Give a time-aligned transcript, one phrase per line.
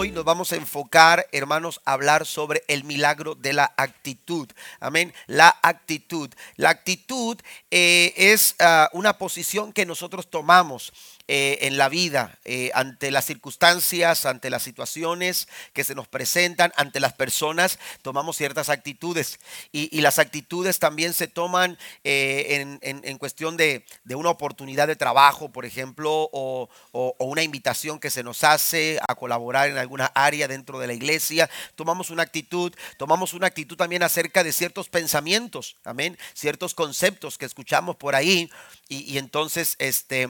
[0.00, 4.48] hoy nos vamos a enfocar, hermanos, a hablar sobre el milagro de la actitud.
[4.80, 5.12] Amén.
[5.26, 6.30] La actitud.
[6.56, 7.38] La actitud
[7.70, 10.94] eh, es ah, una posición que nosotros tomamos
[11.32, 16.72] eh, en la vida, eh, ante las circunstancias, ante las situaciones que se nos presentan,
[16.74, 19.38] ante las personas, tomamos ciertas actitudes.
[19.70, 25.64] Y, las actitudes también se toman eh, en, cuestión de, una oportunidad de trabajo, por
[25.64, 26.68] ejemplo, o,
[27.20, 31.48] una invitación que se nos hace a colaborar en alguna área dentro de la iglesia.
[31.76, 37.46] Tomamos una actitud, tomamos una actitud también acerca de ciertos pensamientos, amén, ciertos conceptos que
[37.46, 38.50] escuchamos por ahí.
[38.88, 40.28] Y entonces, este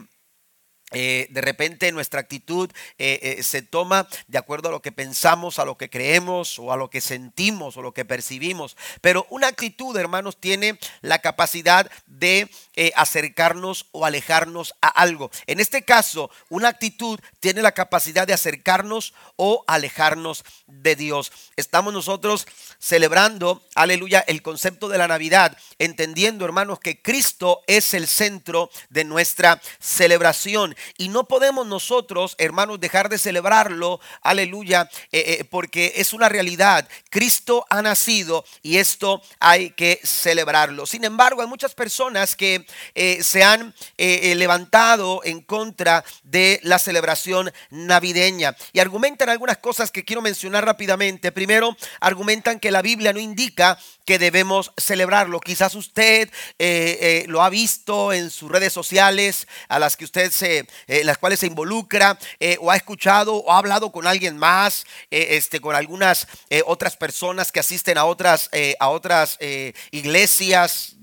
[0.92, 5.58] eh, de repente nuestra actitud eh, eh, se toma de acuerdo a lo que pensamos,
[5.58, 8.76] a lo que creemos o a lo que sentimos o lo que percibimos.
[9.00, 12.50] Pero una actitud, hermanos, tiene la capacidad de
[12.96, 15.30] acercarnos o alejarnos a algo.
[15.46, 21.30] En este caso, una actitud tiene la capacidad de acercarnos o alejarnos de Dios.
[21.56, 22.47] Estamos nosotros
[22.78, 29.04] celebrando, aleluya, el concepto de la Navidad, entendiendo, hermanos, que Cristo es el centro de
[29.04, 30.75] nuestra celebración.
[30.98, 36.89] Y no podemos nosotros, hermanos, dejar de celebrarlo, aleluya, eh, eh, porque es una realidad.
[37.09, 40.87] Cristo ha nacido y esto hay que celebrarlo.
[40.87, 47.53] Sin embargo, hay muchas personas que eh, se han levantado en contra de la celebración
[47.70, 51.33] navideña y argumentan algunas cosas que quiero mencionar rápidamente.
[51.33, 55.41] Primero, argumentan que la Biblia no indica que debemos celebrarlo.
[55.41, 56.31] Quizás usted
[57.28, 61.40] lo ha visto en sus redes sociales a las que usted se en las cuales
[61.40, 65.74] se involucra eh, o ha escuchado o ha hablado con alguien más, eh, este, con
[65.74, 69.38] algunas eh, otras personas que asisten a otras, a otras
[69.91, 70.96] iglesias.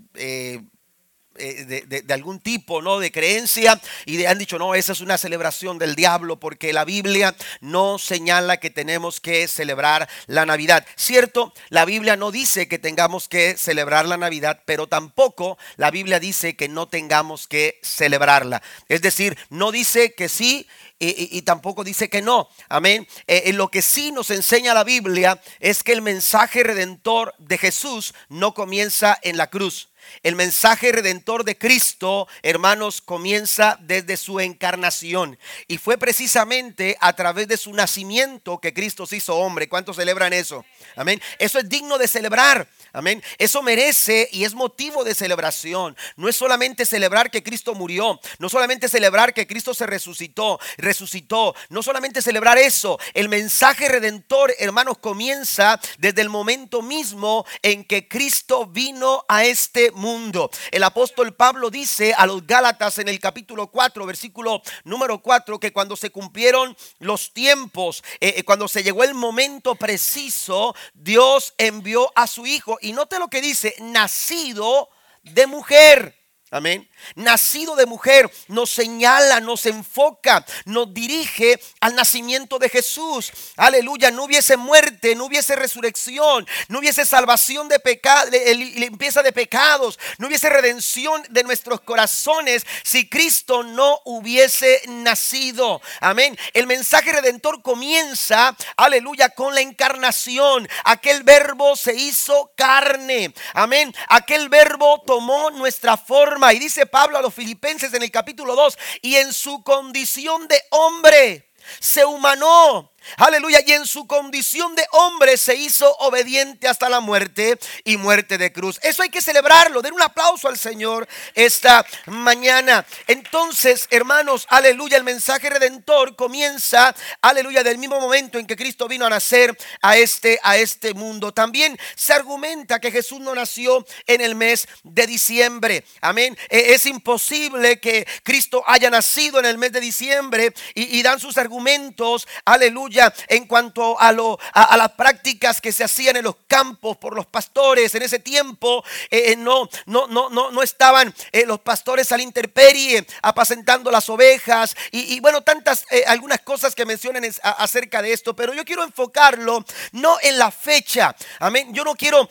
[1.37, 2.99] De, algún tipo ¿no?
[2.99, 7.35] de creencia y han dicho, no, esa es una celebración del diablo porque la Biblia
[7.61, 10.85] no señala que tenemos que celebrar la Navidad.
[10.95, 16.19] Cierto, la Biblia no dice que tengamos que celebrar la Navidad, pero tampoco la Biblia
[16.19, 18.61] dice que no tengamos que celebrarla.
[18.87, 20.67] Es decir, no dice que sí
[20.99, 22.49] y, tampoco dice que no.
[22.69, 23.07] Amén.
[23.27, 27.57] en eh, lo que sí nos enseña la Biblia es que el mensaje redentor de
[27.57, 29.89] Jesús no comienza en la cruz.
[30.23, 35.37] El mensaje redentor de Cristo, hermanos, comienza desde su encarnación.
[35.67, 39.69] Y fue precisamente a través de su nacimiento que Cristo se hizo hombre.
[39.69, 40.65] ¿Cuántos celebran eso?
[40.95, 41.21] Amén.
[41.39, 42.67] Eso es digno de celebrar.
[42.93, 43.23] Amén.
[43.37, 45.95] Eso merece y es motivo de celebración.
[46.15, 51.55] No es solamente celebrar que Cristo murió, no solamente celebrar que Cristo se resucitó, resucitó,
[51.69, 52.99] no solamente celebrar eso.
[53.13, 59.91] El mensaje redentor, hermanos, comienza desde el momento mismo en que Cristo vino a este
[59.91, 60.49] mundo.
[60.71, 65.73] El apóstol Pablo dice a los Gálatas en el capítulo 4, versículo número 4, que
[65.73, 72.11] cuando se cumplieron los tiempos, eh, eh, cuando se llegó el momento preciso, Dios envió
[72.15, 72.77] a su Hijo.
[72.93, 74.89] Note lo que dice, nacido
[75.23, 76.15] de mujer.
[76.51, 76.89] Amén.
[77.15, 83.31] Nacido de mujer nos señala, nos enfoca, nos dirige al nacimiento de Jesús.
[83.55, 84.11] Aleluya.
[84.11, 90.27] No hubiese muerte, no hubiese resurrección, no hubiese salvación de pecado, limpieza de pecados, no
[90.27, 95.81] hubiese redención de nuestros corazones si Cristo no hubiese nacido.
[96.01, 96.37] Amén.
[96.53, 100.67] El mensaje redentor comienza, aleluya, con la encarnación.
[100.83, 103.33] Aquel verbo se hizo carne.
[103.53, 103.93] Amén.
[104.09, 108.77] Aquel verbo tomó nuestra forma y dice Pablo a los filipenses en el capítulo 2,
[109.01, 113.61] y en su condición de hombre se humanó Aleluya.
[113.65, 118.51] Y en su condición de hombre se hizo obediente hasta la muerte y muerte de
[118.51, 118.79] cruz.
[118.83, 119.81] Eso hay que celebrarlo.
[119.81, 122.85] Den un aplauso al Señor esta mañana.
[123.07, 124.97] Entonces, hermanos, aleluya.
[124.97, 129.97] El mensaje redentor comienza, aleluya, del mismo momento en que Cristo vino a nacer a
[129.97, 131.33] este, a este mundo.
[131.33, 135.83] También se argumenta que Jesús no nació en el mes de diciembre.
[136.01, 136.37] Amén.
[136.49, 141.19] E, es imposible que Cristo haya nacido en el mes de diciembre y, y dan
[141.19, 142.96] sus argumentos, aleluya
[143.27, 147.25] en cuanto a, lo, a, las prácticas que se hacían en los campos por los
[147.25, 147.93] pastores.
[147.95, 152.21] En ese tiempo eh, eh, no, no, no, no, no estaban eh, los pastores al
[152.21, 158.53] interperie apacentando las ovejas y, bueno, tantas, algunas cosas que mencionan acerca de esto, pero
[158.53, 161.15] yo quiero enfocarlo no en la fecha.
[161.39, 161.73] Amén.
[161.73, 162.27] Yo no quiero,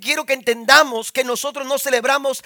[0.00, 2.42] quiero que entendamos que nosotros no celebramos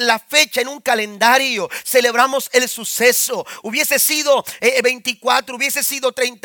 [0.00, 3.46] la fecha en un calendario, celebramos el suceso.
[3.62, 4.44] Hubiese sido
[4.82, 6.35] 24, hubiese sido 30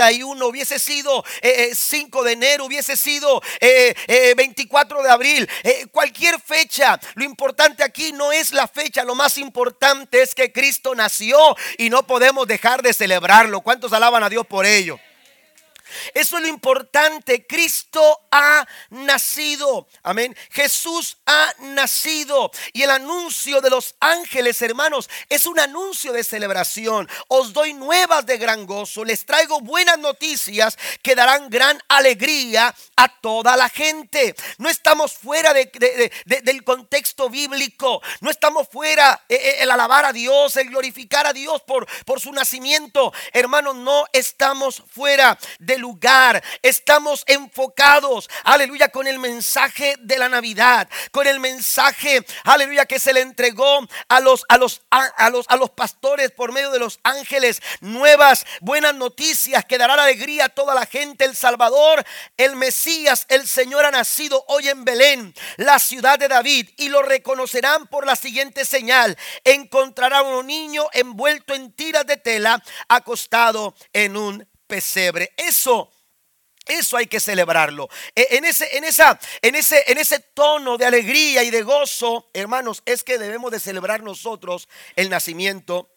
[0.43, 3.41] hubiese sido 5 eh, eh, de enero, hubiese sido
[4.35, 5.49] 24 eh, de abril,
[5.91, 6.99] cualquier fecha.
[7.15, 11.37] Lo importante aquí no es la fecha, lo más importante es que Cristo nació
[11.77, 13.61] y no podemos dejar de celebrarlo.
[13.61, 14.99] ¿Cuántos alaban a Dios por ello?
[16.13, 17.45] Eso es lo importante.
[17.45, 19.87] Cristo ha nacido.
[20.03, 20.35] Amén.
[20.51, 22.51] Jesús ha nacido.
[22.73, 27.09] Y el anuncio de los ángeles, hermanos, es un anuncio de celebración.
[27.27, 29.03] Os doy nuevas de gran gozo.
[29.03, 34.35] Les traigo buenas noticias que darán gran alegría a toda la gente.
[34.57, 38.01] No estamos fuera del contexto bíblico.
[38.21, 42.19] No estamos fuera eh, eh, el alabar a Dios, el glorificar a Dios por, por
[42.19, 43.13] su nacimiento.
[43.33, 46.41] Hermanos, no estamos fuera de lugar.
[46.61, 53.13] Estamos enfocados, aleluya, con el mensaje de la Navidad, con el mensaje, aleluya, que se
[53.13, 56.99] le entregó a los, a los, a, los, a los pastores por medio de los
[57.03, 57.61] ángeles.
[57.81, 61.25] Nuevas, buenas noticias que dará alegría a toda la gente.
[61.25, 62.05] El Salvador,
[62.37, 67.01] el Mesías, el Señor ha nacido hoy en Belén, la ciudad de David, y lo
[67.01, 69.17] reconocerán por la siguiente señal.
[69.43, 75.33] Encontrarán un niño envuelto en tiras de tela, acostado en un pesebre.
[75.35, 75.91] Eso
[76.65, 77.89] eso hay que celebrarlo.
[78.15, 82.29] E, en ese, en, esa, en, ese, en ese tono de alegría y de gozo,
[82.33, 85.89] hermanos, es que debemos de celebrar nosotros el nacimiento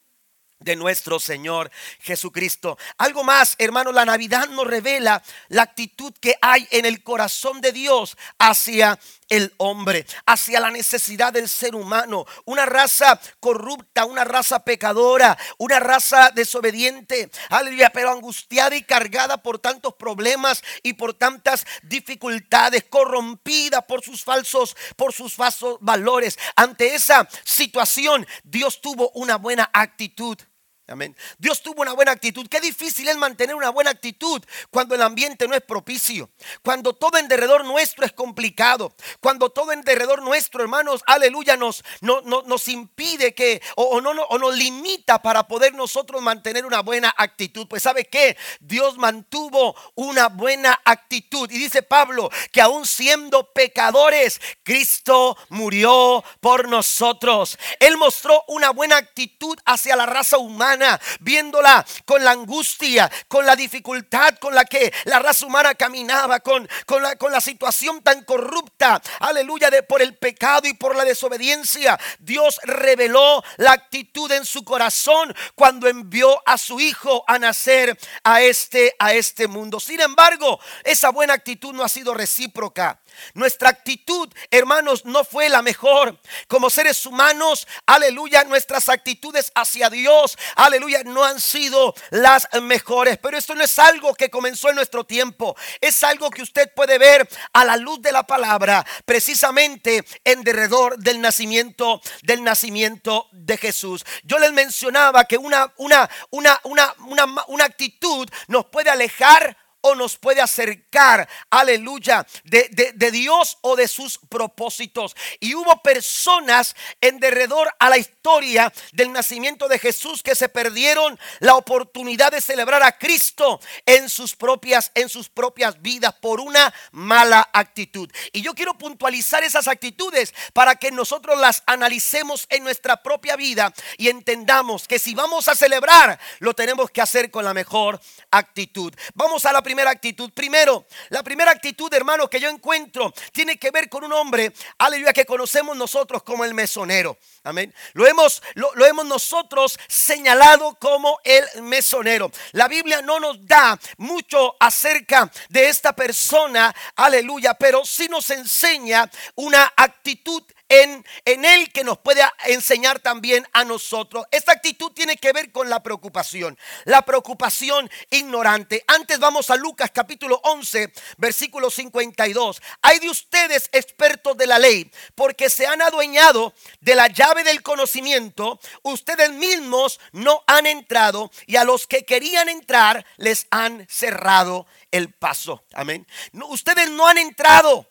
[0.64, 1.70] de nuestro Señor
[2.00, 2.78] Jesucristo.
[2.99, 7.72] Algo más, hermano, la Navidad nos revela la actitud que hay en el corazón de
[7.72, 12.25] Dios hacia el hombre, hacia la necesidad del ser humano.
[12.44, 19.58] Una raza corrupta, una raza pecadora, una raza desobediente, aleluya, pero angustiada y cargada por
[19.58, 26.38] tantos problemas y por tantas dificultades, corrompida por sus falsos, por sus falsos valores.
[26.56, 30.38] Ante esa situación, Dios tuvo una buena actitud.
[30.86, 31.16] Amén.
[31.38, 32.46] Dios tuvo una buena actitud.
[32.46, 36.28] Qué difícil es mantener una buena actitud cuando el ambiente no es propicio.
[36.62, 38.94] Cuando todo en derredor nuestro es complicado.
[39.20, 44.38] Cuando todo en derredor nuestro, hermanos, aleluya, nos, no, nos impide que o, no, o
[44.38, 47.66] nos limita para poder nosotros mantener una buena actitud.
[47.66, 48.37] Pues sabe qué?
[48.60, 51.50] Dios mantuvo una buena actitud.
[51.50, 57.58] Y dice Pablo que aún siendo pecadores, Cristo murió por nosotros.
[57.80, 60.74] Él mostró una buena actitud hacia la raza humana
[61.21, 63.94] viéndola con la angustia, con la dificultad
[64.41, 69.00] con la que la raza humana caminaba, con, con, la, con la situación tan corrupta,
[69.21, 71.99] aleluya, de, por el pecado y por la desobediencia.
[72.19, 78.43] Dios reveló la actitud en su corazón cuando envió a su hijo a nacer a
[78.43, 79.81] este, a este mundo.
[79.81, 83.00] Sin embargo, esa buena actitud no ha sido recíproca.
[83.34, 86.19] Nuestra actitud, hermanos, no fue la mejor.
[86.49, 93.19] Como seres humanos, aleluya, nuestras actitudes hacia Dios, aleluya, no han sido las mejores.
[93.19, 95.56] Pero esto no es algo que comenzó en nuestro tiempo.
[95.81, 100.99] Es algo que usted puede ver a la luz de la palabra, precisamente en derredor
[100.99, 104.05] del nacimiento, del nacimiento de Jesús.
[104.22, 109.94] Yo les mencionaba que una, una, una, una, una, una actitud nos puede alejar o
[109.94, 115.14] nos puede acercar, aleluya, de, de, Dios o de sus propósitos.
[115.40, 121.19] Y hubo personas en derredor a la historia del nacimiento de Jesús que se perdieron
[121.40, 126.72] la oportunidad de celebrar a Cristo en sus propias, en sus propias vidas por una
[126.92, 128.10] mala actitud.
[128.32, 133.75] Y yo quiero puntualizar esas actitudes para que nosotros las analicemos en nuestra propia vida
[133.98, 138.94] y entendamos que si vamos a celebrar, lo tenemos que hacer con la mejor actitud.
[139.14, 140.31] Vamos a la primera primera actitud.
[140.33, 145.12] Primero, la primera actitud, hermano, que yo encuentro tiene que ver con un hombre, aleluya,
[145.12, 147.19] que conocemos nosotros como el mesonero.
[147.43, 147.75] Amén.
[147.93, 152.31] Lo hemos, lo, hemos nosotros señalado como el mesonero.
[152.52, 159.11] La Biblia no nos da mucho acerca de esta persona, aleluya, pero sí nos enseña
[159.35, 160.45] una actitud
[160.83, 164.26] en, en Él que nos puede enseñar también a nosotros.
[164.31, 168.85] Esta actitud tiene que ver con la preocupación, la preocupación ignorante.
[168.87, 172.62] Antes vamos a Lucas capítulo 11, versículo 52.
[172.83, 177.62] Hay de ustedes expertos de la ley, porque se han adueñado de la llave del
[177.62, 184.66] conocimiento, ustedes mismos no han entrado y a los que querían entrar les han cerrado
[184.90, 185.64] el paso.
[185.73, 186.07] Amén.
[186.33, 187.87] ustedes no han entrado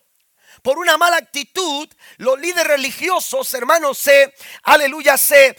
[0.64, 5.56] por una mala actitud, los líderes religiosos, hermanos, se, aleluya, se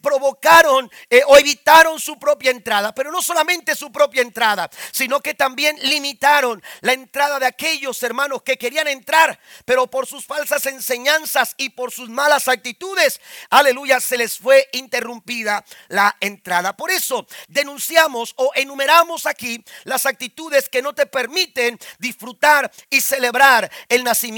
[0.00, 2.94] provocaron eh, o evitaron su propia entrada.
[2.94, 8.42] Pero no solamente su propia entrada, sino que también limitaron la entrada de aquellos hermanos
[8.42, 14.16] que querían entrar, pero por sus falsas enseñanzas y por sus malas actitudes, aleluya, se
[14.16, 16.76] les fue interrumpida la entrada.
[16.76, 23.68] Por eso denunciamos o enumeramos aquí las actitudes que no te permiten disfrutar y celebrar
[23.88, 24.35] el nacimiento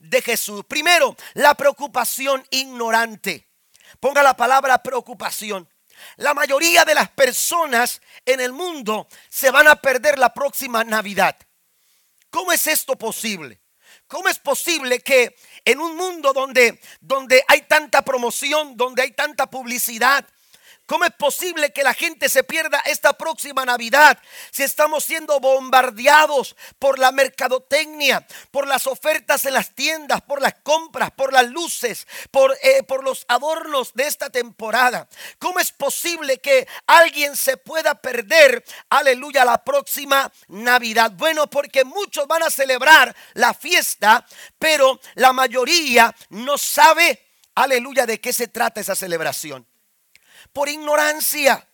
[0.00, 0.64] de Jesús.
[0.66, 3.48] Primero, la preocupación ignorante.
[4.00, 5.68] Ponga la palabra preocupación.
[6.16, 11.36] la mayoría de las personas en el mundo se van a perder la próxima Navidad.
[12.30, 13.60] ¿Cómo es esto posible?
[14.06, 19.46] ¿Cómo es posible que en un mundo donde, donde hay tanta promoción, donde hay tanta
[19.46, 20.26] publicidad,
[20.86, 24.18] ¿Cómo es posible que la gente se pierda esta próxima Navidad
[24.50, 30.56] si estamos siendo bombardeados por la mercadotecnia, por las ofertas en las tiendas, por las
[30.62, 35.08] compras, por las luces, por, eh, por los adornos de esta temporada?
[35.38, 41.12] ¿Cómo es posible que alguien se pueda perder, aleluya, la próxima Navidad?
[41.12, 44.26] Bueno, porque muchos van a celebrar la fiesta,
[44.58, 47.24] pero la mayoría no sabe,
[47.54, 49.66] aleluya, de qué se trata esa celebración
[50.54, 51.68] por ignorancia.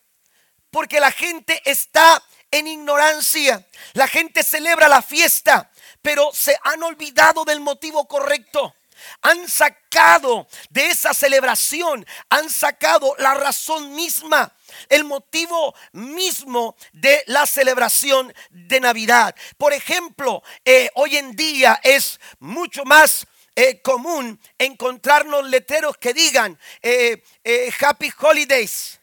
[0.73, 2.21] Porque la gente está
[2.51, 3.65] en ignorancia.
[3.93, 5.71] La gente celebra la fiesta,
[6.03, 8.75] pero se han olvidado del motivo correcto.
[9.23, 14.53] Han sacado de esa celebración, han sacado la razón misma,
[14.91, 19.35] el motivo mismo de la celebración de Navidad.
[19.57, 26.59] Por ejemplo, eh, hoy en día es mucho más eh, común encontrarnos letreros que digan
[26.83, 29.01] eh, eh, Happy Holidays,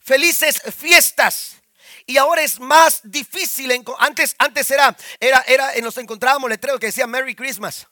[0.00, 1.56] felices fiestas.
[2.06, 3.70] Y ahora es más difícil.
[3.98, 7.86] Antes, antes era, era, era, nos encontrábamos letreros que decían Merry Christmas.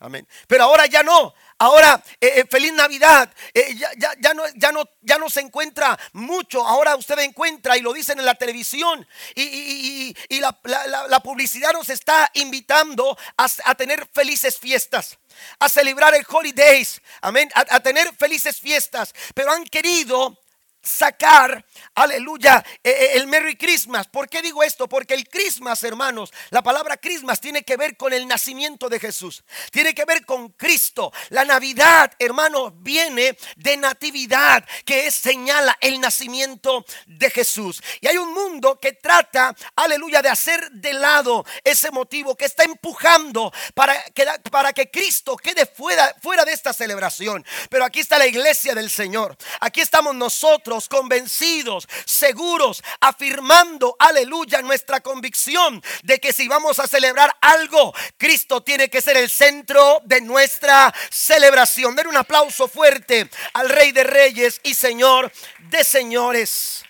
[0.00, 0.26] Amén.
[0.46, 1.34] Pero ahora ya no.
[1.60, 3.32] Ahora, eh, eh, feliz Navidad.
[3.52, 6.64] Eh, ya, no, se encuentra mucho.
[6.64, 9.06] Ahora usted encuentra y lo dicen en la televisión.
[9.34, 15.18] Y, la, publicidad nos está invitando a, tener felices fiestas.
[15.58, 17.02] A celebrar el holidays.
[17.20, 17.50] Amén.
[17.54, 19.12] a tener felices fiestas.
[19.34, 20.38] Pero han querido
[20.82, 24.06] sacar, aleluya, eh, eh, el Merry Christmas.
[24.06, 24.88] ¿Por qué digo esto?
[24.88, 29.44] Porque el Christmas, hermanos, la palabra Christmas tiene que ver con el nacimiento de Jesús.
[29.70, 31.12] Tiene que ver con Cristo.
[31.30, 37.82] La Navidad, hermanos, viene de natividad, que señala el nacimiento de Jesús.
[38.00, 42.64] Y hay un mundo que trata, aleluya, de hacer de lado ese motivo, que está
[42.64, 47.44] empujando para que, para que Cristo quede fuera, fuera de esta celebración.
[47.68, 49.36] Pero aquí está la iglesia del Señor.
[49.60, 57.34] Aquí estamos nosotros convencidos, seguros, afirmando, aleluya, nuestra convicción de que si vamos a celebrar
[57.40, 61.96] algo, Cristo tiene que ser el centro de nuestra celebración.
[61.96, 65.32] Den un aplauso fuerte al Rey de Reyes y Señor
[65.70, 66.84] de Señores.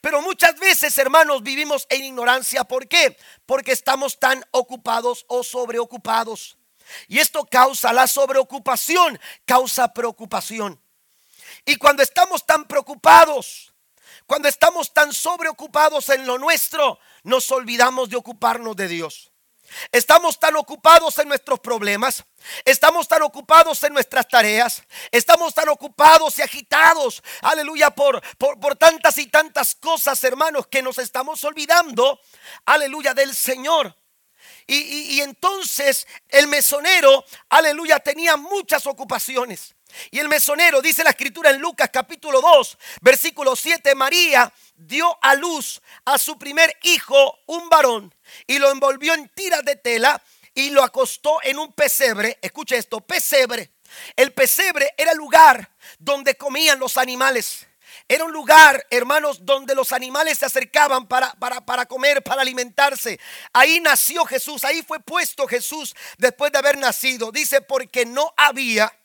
[0.00, 2.64] Pero muchas veces, hermanos, vivimos en ignorancia.
[2.64, 3.16] ¿Por qué?
[3.46, 6.56] Porque estamos tan ocupados o sobreocupados.
[7.08, 10.80] Y esto causa la sobreocupación, causa preocupación.
[11.68, 13.74] Y cuando estamos tan preocupados,
[14.24, 19.30] cuando estamos tan sobreocupados en lo nuestro, nos olvidamos de ocuparnos de Dios.
[19.92, 22.24] Estamos tan ocupados en nuestros problemas,
[22.64, 29.18] estamos tan ocupados en nuestras tareas, estamos tan ocupados y agitados, aleluya, por, por, tantas
[29.18, 32.18] y tantas cosas, hermanos, que nos estamos olvidando,
[32.64, 33.94] aleluya, del Señor.
[34.66, 34.76] Y,
[35.16, 39.74] y entonces el mesonero, aleluya, tenía muchas ocupaciones.
[40.10, 45.34] Y el mesonero, dice la escritura en Lucas capítulo 2, versículo 7, María dio a
[45.34, 48.14] luz a su primer hijo, un varón,
[48.46, 50.22] y lo envolvió en tiras de tela
[50.54, 52.38] y lo acostó en un pesebre.
[52.42, 53.70] Escucha esto, pesebre.
[54.16, 57.66] El pesebre era el lugar donde comían los animales.
[58.10, 63.20] Era un lugar, hermanos, donde los animales se acercaban para, para, para, comer, para alimentarse.
[63.52, 67.30] Ahí nació Jesús, ahí fue puesto Jesús después de haber nacido.
[67.30, 68.97] Dice, porque no había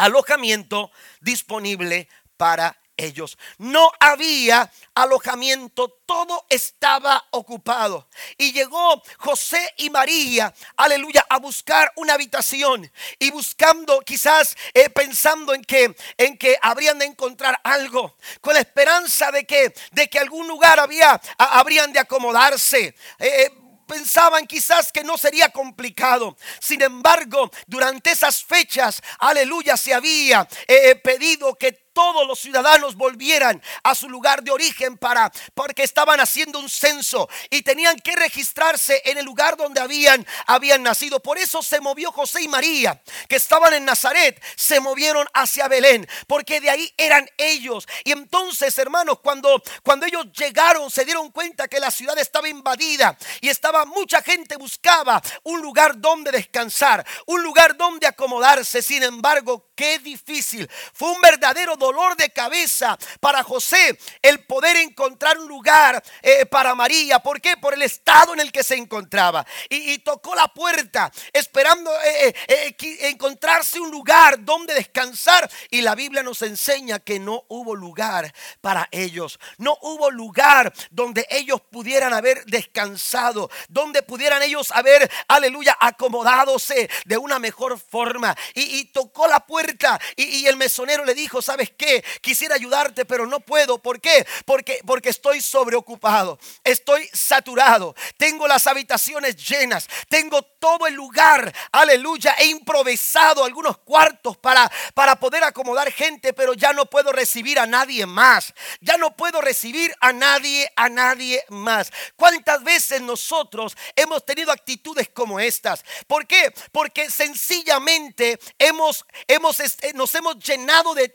[0.00, 0.90] alojamiento
[1.20, 3.38] disponible para ellos.
[3.58, 8.08] No había alojamiento, todo estaba ocupado.
[8.36, 15.54] Y llegó José y María, aleluya, a buscar una habitación y buscando quizás eh, pensando
[15.54, 20.18] en que en que habrían de encontrar algo, con la esperanza de que de que
[20.18, 22.86] algún lugar había habrían de acomodarse.
[22.86, 23.59] Eh, eh,
[23.90, 26.36] pensaban quizás que no sería complicado.
[26.60, 33.62] Sin embargo, durante esas fechas, aleluya, se había eh, pedido que todos los ciudadanos volvieran
[33.82, 39.02] a su lugar de origen para porque estaban haciendo un censo y tenían que registrarse
[39.04, 41.20] en el lugar donde habían habían nacido.
[41.20, 46.08] Por eso se movió José y María, que estaban en Nazaret, se movieron hacia Belén,
[46.26, 47.86] porque de ahí eran ellos.
[48.04, 53.16] Y entonces, hermanos, cuando cuando ellos llegaron se dieron cuenta que la ciudad estaba invadida
[53.40, 58.82] y estaba mucha gente buscaba un lugar donde descansar, un lugar donde acomodarse.
[58.82, 60.68] Sin embargo, qué difícil.
[60.92, 66.76] Fue un verdadero dolor de cabeza para José el poder encontrar un lugar eh, para
[66.76, 67.18] María.
[67.18, 67.56] ¿Por qué?
[67.56, 69.44] Por el estado en el que se encontraba.
[69.68, 72.76] Y, tocó la puerta esperando eh, eh,
[73.08, 75.50] encontrarse un lugar donde descansar.
[75.70, 79.40] Y la Biblia nos enseña que no hubo lugar para ellos.
[79.58, 87.16] No hubo lugar donde ellos pudieran haber descansado, donde pudieran ellos haber, aleluya, acomodadose de
[87.16, 88.36] una mejor forma.
[88.54, 92.04] Y, tocó la puerta y, y el mesonero le dijo, ¿sabes qué?
[92.20, 93.78] Quisiera ayudarte, pero no puedo.
[93.78, 94.26] ¿Por qué?
[94.44, 102.34] Porque, porque estoy sobreocupado, estoy saturado, tengo las habitaciones llenas, tengo todo el lugar, aleluya,
[102.38, 107.66] he improvisado algunos cuartos para, para poder acomodar gente, pero ya no puedo recibir a
[107.66, 111.90] nadie más, ya no puedo recibir a nadie, a nadie más.
[112.16, 115.84] ¿Cuántas veces nosotros hemos tenido actitudes como estas?
[116.06, 116.52] ¿Por qué?
[116.72, 121.08] Porque sencillamente hemos, hemos, este, nos hemos llenado de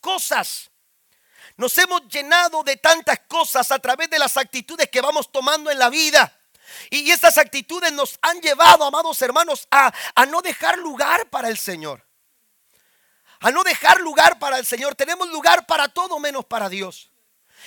[0.00, 0.72] cosas
[1.56, 5.78] nos hemos llenado de tantas cosas a través de las actitudes que vamos tomando en
[5.78, 6.38] la vida.
[6.90, 9.92] Y estas actitudes nos han llevado, amados hermanos, a,
[10.26, 12.06] no dejar lugar para el Señor.
[13.40, 14.94] A no dejar lugar para el Señor.
[14.94, 17.10] Tenemos lugar para todo menos para Dios.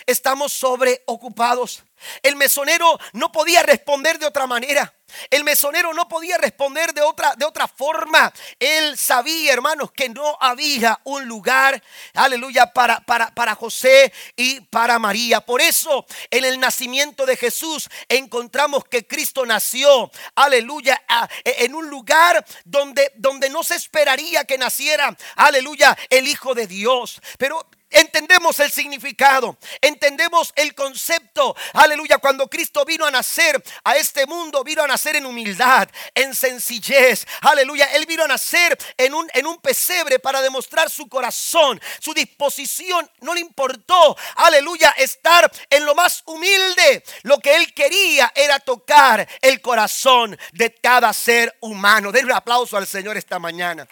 [0.06, 1.84] Estamos sobreocupados.
[2.22, 4.94] El mesonero no podía responder de otra manera.
[5.30, 8.34] El mesonero no podía responder de otra, de otra forma.
[8.60, 11.82] Él sabía, hermanos, que no había un lugar,
[12.14, 15.42] aleluya, para, para, para José y para María.
[15.42, 21.02] Por eso, en el nacimiento de Jesús encontramos que Cristo nació, aleluya,
[21.44, 27.22] en un lugar donde, donde no se esperaría que naciera, aleluya, el Hijo de Dios.
[27.38, 31.56] Pero Entendemos el significado, entendemos el concepto.
[31.72, 36.36] Aleluya, cuando Cristo vino a nacer a este mundo, vino a nacer en humildad, en
[36.36, 37.26] sencillez.
[37.40, 42.14] Aleluya, Él vino a nacer en un, en un pesebre para demostrar su corazón, su
[42.14, 43.10] disposición.
[43.22, 47.02] No le importó, aleluya, estar en lo más humilde.
[47.24, 52.12] Lo que Él quería era tocar el corazón de cada ser humano.
[52.12, 53.88] Den un aplauso al Señor esta mañana.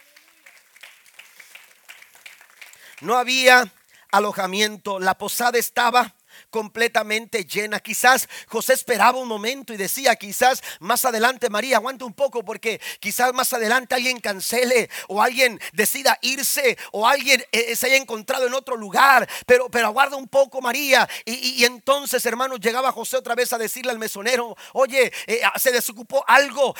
[2.99, 3.71] No había
[4.13, 4.99] alojamiento.
[4.99, 6.15] La posada estaba
[6.53, 7.79] completamente llena.
[7.79, 12.79] Quizás José esperaba un momento y decía, quizás más adelante María, aguanta un poco porque
[12.99, 17.97] quizás más adelante alguien cancele o alguien decida irse o alguien eh, eh, se haya
[17.97, 21.09] encontrado en otro lugar, pero, pero aguarda un poco María.
[21.25, 25.71] Y, entonces, hermanos, llegaba José otra vez a decirle al mesonero, oye, eh, ah, se
[25.71, 26.75] desocupó algo,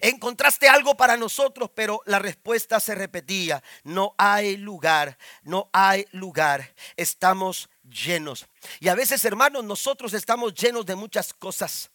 [0.00, 6.72] encontraste algo para nosotros, pero la respuesta se repetía, no hay lugar, no hay lugar,
[6.96, 8.46] estamos llenos.
[8.80, 11.90] Y a veces, hermanos, nosotros estamos llenos de muchas cosas.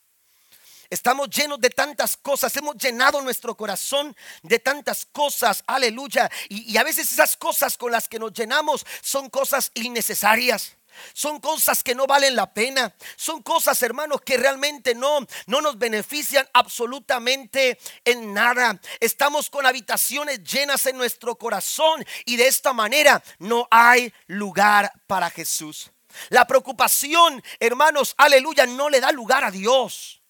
[0.90, 6.30] Estamos llenos de tantas cosas, hemos llenado nuestro corazón de tantas cosas, aleluya.
[6.50, 10.76] Y, a veces esas cosas con las que nos llenamos son cosas innecesarias.
[11.14, 12.94] Son cosas que no valen la pena.
[13.16, 18.80] Son cosas, hermanos, que realmente no, no nos benefician absolutamente en nada.
[19.00, 25.30] Estamos con habitaciones llenas en nuestro corazón y de esta manera no hay lugar para
[25.30, 25.92] Jesús.
[26.30, 30.23] La preocupación, hermanos, aleluya, no le da lugar a Dios.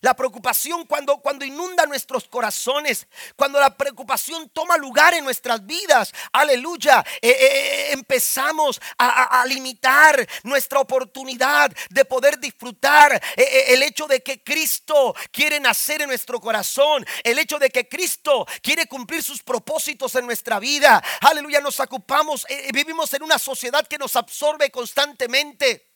[0.00, 3.06] La preocupación cuando, cuando inunda nuestros corazones,
[3.36, 10.28] cuando la preocupación toma lugar en nuestras vidas, aleluya, eh, eh, eh, empezamos a, limitar
[10.42, 17.06] nuestra oportunidad de poder disfrutar el hecho de que Cristo quiere nacer en nuestro corazón,
[17.22, 21.02] el hecho de que Cristo quiere cumplir sus propósitos en nuestra vida.
[21.20, 25.87] Aleluya, nos ocupamos, vivimos en una sociedad que nos absorbe constantemente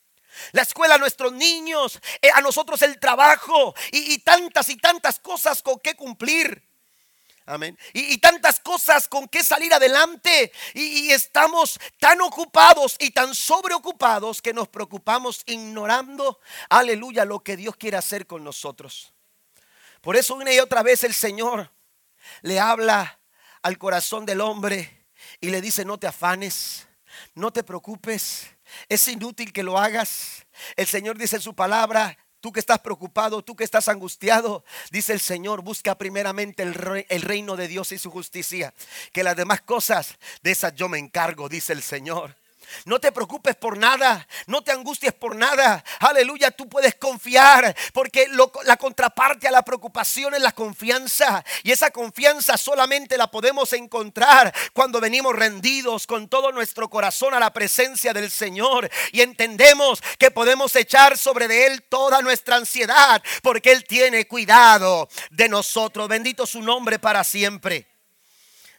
[0.53, 5.63] la escuela a nuestros niños, eh, a nosotros el trabajo y, tantas y tantas cosas
[5.63, 6.63] con que cumplir.
[7.45, 7.77] Amén.
[7.93, 10.53] Y, tantas cosas con que salir adelante.
[10.75, 17.57] Y, y, estamos tan ocupados y tan sobreocupados que nos preocupamos ignorando, aleluya, lo que
[17.57, 19.13] Dios quiere hacer con nosotros.
[20.01, 21.71] Por eso una y otra vez el Señor
[22.43, 23.21] le habla
[23.63, 25.07] al corazón del hombre
[25.41, 26.87] y le dice, no te afanes,
[27.35, 28.49] no te preocupes,
[28.89, 30.47] es inútil que lo hagas.
[30.77, 35.13] El Señor dice en su palabra, tú que estás preocupado, tú que estás angustiado, dice
[35.13, 38.75] el Señor, busca primeramente el, reino de Dios y su justicia,
[39.13, 42.37] que las demás cosas, de esas yo me encargo, dice el Señor.
[42.85, 45.85] No te preocupes por nada, no te angusties por nada.
[46.01, 48.29] Aleluya, tú puedes confiar porque
[48.65, 51.45] la contraparte a la preocupación es la confianza.
[51.63, 57.41] Y esa confianza solamente la podemos encontrar cuando venimos rendidos con todo nuestro corazón a
[57.41, 63.73] la presencia del Señor y entendemos que podemos echar sobre Él toda nuestra ansiedad porque
[63.73, 66.09] Él tiene cuidado de nosotros.
[66.09, 67.92] Bendito su nombre para siempre.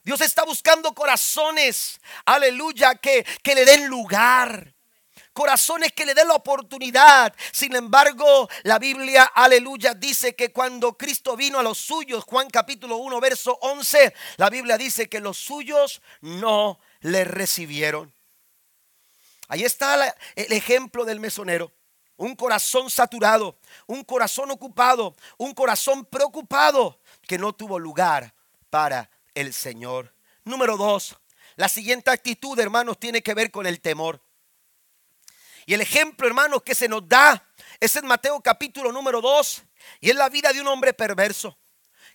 [0.04, 4.74] Dios está buscando corazones, aleluya, que, que le den lugar.
[5.32, 7.34] Corazones que le den la oportunidad.
[7.52, 12.98] Sin embargo, la Biblia, aleluya, dice que cuando Cristo vino a los suyos, Juan capítulo
[12.98, 18.14] 1, verso 11, la Biblia dice que los suyos no le recibieron.
[19.48, 21.72] Ahí está el ejemplo del mesonero.
[22.18, 28.34] Un corazón saturado, un corazón ocupado, un corazón preocupado que no tuvo lugar
[28.70, 30.14] para el Señor.
[30.44, 31.18] Número dos,
[31.56, 34.22] la siguiente actitud, hermanos, tiene que ver con el temor.
[35.66, 37.48] Y el ejemplo, hermanos, que se nos da
[37.80, 39.64] es en Mateo capítulo número 2
[40.02, 41.58] y es la vida de un hombre perverso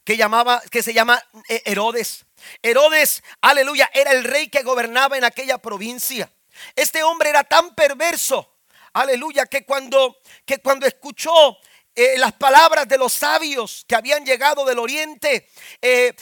[0.05, 2.25] que llamaba que se llama eh, Herodes.
[2.63, 6.33] Herodes, aleluya, era el rey que gobernaba en aquella provincia.
[6.75, 8.57] Este hombre era tan perverso,
[8.93, 11.59] aleluya, que cuando que cuando escuchó
[12.01, 15.49] eh, las palabras de los sabios que habían llegado del oriente,
[15.83, 16.15] eh,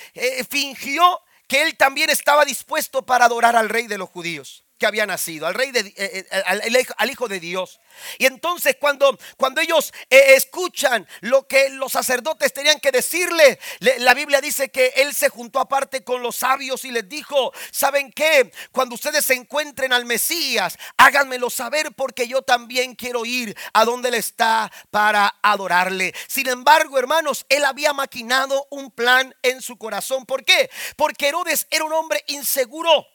[0.49, 5.07] fingió que él también estaba dispuesto para adorar al rey de los judíos que había
[5.07, 7.81] nacido, al rey de, eh, eh, al, hijo de Dios.
[8.19, 14.15] Y entonces cuando, cuando ellos eh, escuchan lo que los sacerdotes tenían que decirle, la
[14.15, 18.53] Biblia dice que él se juntó aparte con los sabios y les dijo, ¿saben qué?
[18.73, 24.09] Cuando ustedes se encuentren al Mesías, háganmelo saber porque yo también quiero ir a donde
[24.09, 26.15] él está para adorarle.
[26.29, 30.27] Sin embargo, hermanos, él había maquinado un plan en su corazón.
[30.27, 30.71] ¿Por qué?
[30.97, 33.07] Porque Herodes era un hombre inseguro.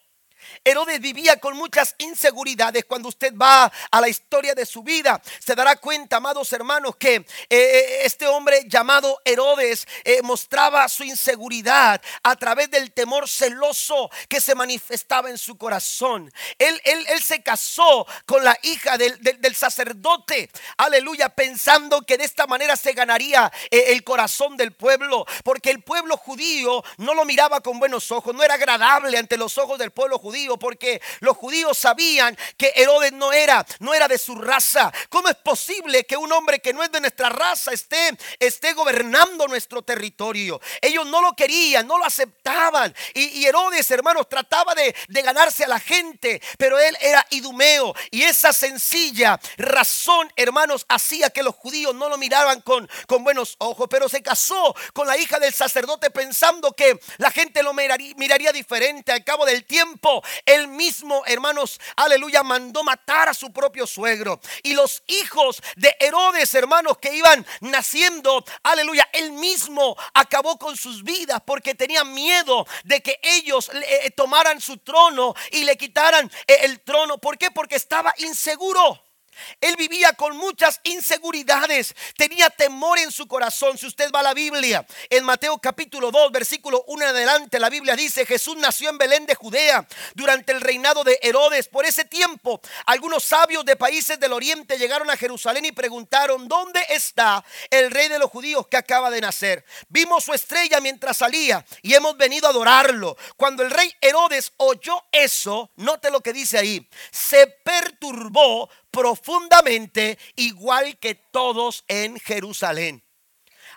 [0.64, 2.84] Herodes vivía con muchas inseguridades.
[2.84, 7.14] Cuando usted va a la historia de su vida, se dará cuenta, amados hermanos, que
[7.16, 14.10] eh, eh, este hombre llamado Herodes eh, mostraba su inseguridad a través del temor celoso
[14.28, 16.32] que se manifestaba en su corazón.
[16.58, 22.24] Él, él, él se casó con la hija del, del, sacerdote, aleluya, pensando que de
[22.24, 27.60] esta manera se ganaría el corazón del pueblo, porque el pueblo judío no lo miraba
[27.60, 31.76] con buenos ojos, no era agradable ante los ojos del pueblo judío porque los judíos
[31.78, 34.92] sabían que Herodes no era, no era de su raza.
[35.08, 39.46] ¿Cómo es posible que un hombre que no es de nuestra raza esté, esté gobernando
[39.48, 40.60] nuestro territorio?
[40.80, 42.94] Ellos no lo querían, no lo aceptaban.
[43.14, 47.94] Y, Herodes, hermanos, trataba de, de ganarse a la gente, pero él era idumeo.
[48.10, 53.56] Y esa sencilla razón, hermanos, hacía que los judíos no lo miraban con, con buenos
[53.58, 53.86] ojos.
[53.90, 59.12] Pero se casó con la hija del sacerdote pensando que la gente lo miraría diferente.
[59.12, 64.40] Al cabo del tiempo, él mismo, hermanos, aleluya, mandó matar a su propio suegro.
[64.62, 71.02] Y los hijos de Herodes, hermanos, que iban naciendo, aleluya, él mismo acabó con sus
[71.02, 76.58] vidas porque tenía miedo de que ellos eh, tomaran su trono y le quitaran eh,
[76.62, 77.18] el trono.
[77.18, 77.50] ¿Por qué?
[77.50, 79.11] Porque estaba inseguro.
[79.60, 83.78] Él vivía con muchas inseguridades, tenía temor en su corazón.
[83.78, 87.70] Si usted va a la Biblia, en Mateo capítulo 2, versículo 1 en adelante, la
[87.70, 91.68] Biblia dice, Jesús nació en Belén de Judea durante el reinado de Herodes.
[91.68, 96.84] Por ese tiempo, algunos sabios de países del oriente llegaron a Jerusalén y preguntaron, ¿dónde
[96.88, 99.64] está el rey de los judíos que acaba de nacer?
[99.88, 103.16] Vimos su estrella mientras salía y hemos venido a adorarlo.
[103.36, 110.96] Cuando el rey Herodes oyó eso, note lo que dice ahí, se perturbó profundamente, igual
[110.98, 113.02] que todos en Jerusalén.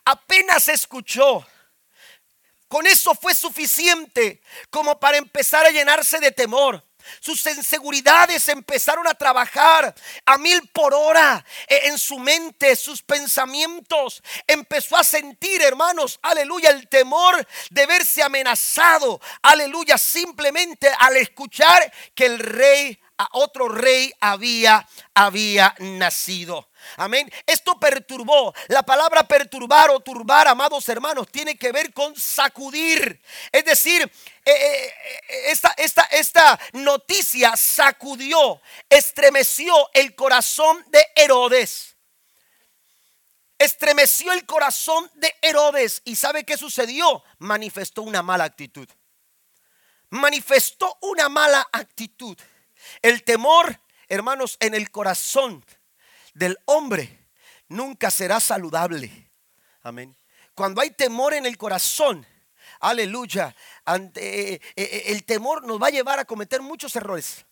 [0.03, 1.47] Apenas escuchó.
[2.67, 6.83] Con eso fue suficiente como para empezar a llenarse de temor.
[7.19, 9.93] Sus inseguridades empezaron a trabajar
[10.25, 14.23] a mil por hora e, en su mente, sus pensamientos.
[14.47, 19.21] Empezó a sentir, hermanos, aleluya, el temor de verse amenazado.
[19.43, 26.69] Aleluya, simplemente al escuchar que el rey a otro rey había, había nacido.
[26.97, 27.31] Amén.
[27.45, 28.53] Esto perturbó.
[28.67, 33.21] La palabra perturbar o turbar, amados hermanos, tiene que ver con sacudir.
[33.51, 34.93] Es decir, eh, eh,
[35.29, 41.95] eh, esta, esta, esta noticia sacudió, estremeció el corazón de Herodes.
[43.57, 46.01] Estremeció el corazón de Herodes.
[46.03, 47.23] ¿Y sabe qué sucedió?
[47.39, 48.87] Manifestó una mala actitud.
[50.09, 52.37] Manifestó una mala actitud.
[53.01, 55.65] El temor, hermanos, en el corazón
[56.33, 57.25] del hombre
[57.67, 59.29] nunca será saludable.
[59.81, 60.15] Amén.
[60.53, 62.25] Cuando hay temor en el corazón,
[62.79, 63.55] aleluya,
[63.87, 67.45] eh, eh, eh, el temor nos va a llevar a cometer muchos errores.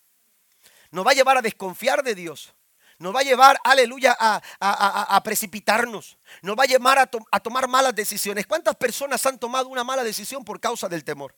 [0.90, 2.54] Nos va a llevar a desconfiar de Dios.
[2.98, 6.16] Nos va a llevar, aleluya, a, precipitarnos.
[6.42, 8.46] Nos va a llevar a tomar malas decisiones.
[8.46, 11.34] ¿Cuántas personas han tomado una mala decisión por causa del temor?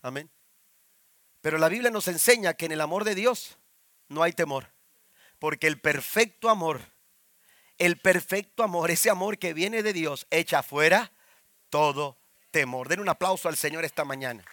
[0.00, 0.30] Amén.
[1.40, 3.58] Pero la Biblia nos enseña que en el amor de Dios
[4.08, 4.72] no hay temor.
[5.38, 6.82] Porque el perfecto amor,
[7.78, 11.12] el perfecto amor, ese amor que viene de Dios, echa fuera
[11.70, 12.18] todo
[12.50, 12.88] temor.
[12.88, 14.44] Den un aplauso al Señor esta mañana.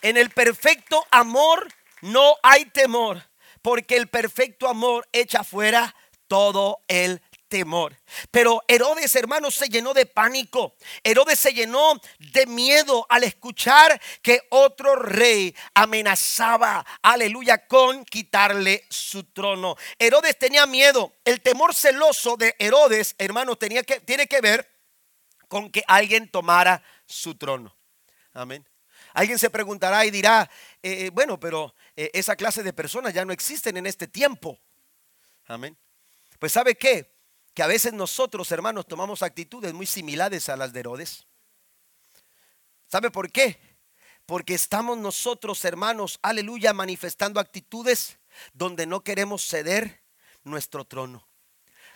[0.00, 1.68] En el perfecto amor
[2.00, 3.22] no hay temor,
[3.62, 5.94] porque el perfecto amor echa fuera
[6.26, 7.94] todo el temor.
[8.30, 10.74] Pero Herodes, hermanos, se llenó de pánico.
[11.04, 19.24] Herodes se llenó de miedo al escuchar que otro rey amenazaba, aleluya, con quitarle su
[19.24, 19.76] trono.
[19.98, 21.12] Herodes tenía miedo.
[21.26, 24.66] El temor celoso de Herodes, hermanos, tenía que, tiene que ver
[25.46, 27.76] con que alguien tomara su trono.
[28.32, 28.66] Amén.
[29.12, 30.50] Alguien se preguntará y dirá,
[30.82, 34.58] eh, eh, bueno, pero eh, esa clase de personas ya no existen en este tiempo.
[35.44, 35.76] Amén.
[36.38, 37.11] Pues ¿sabe qué?
[37.54, 41.26] Que a veces nosotros, hermanos, tomamos actitudes muy similares a las de Herodes.
[42.86, 43.58] ¿Sabe por qué?
[44.26, 48.18] Porque estamos nosotros, hermanos, aleluya, manifestando actitudes
[48.52, 50.02] donde no queremos ceder
[50.44, 51.26] nuestro trono,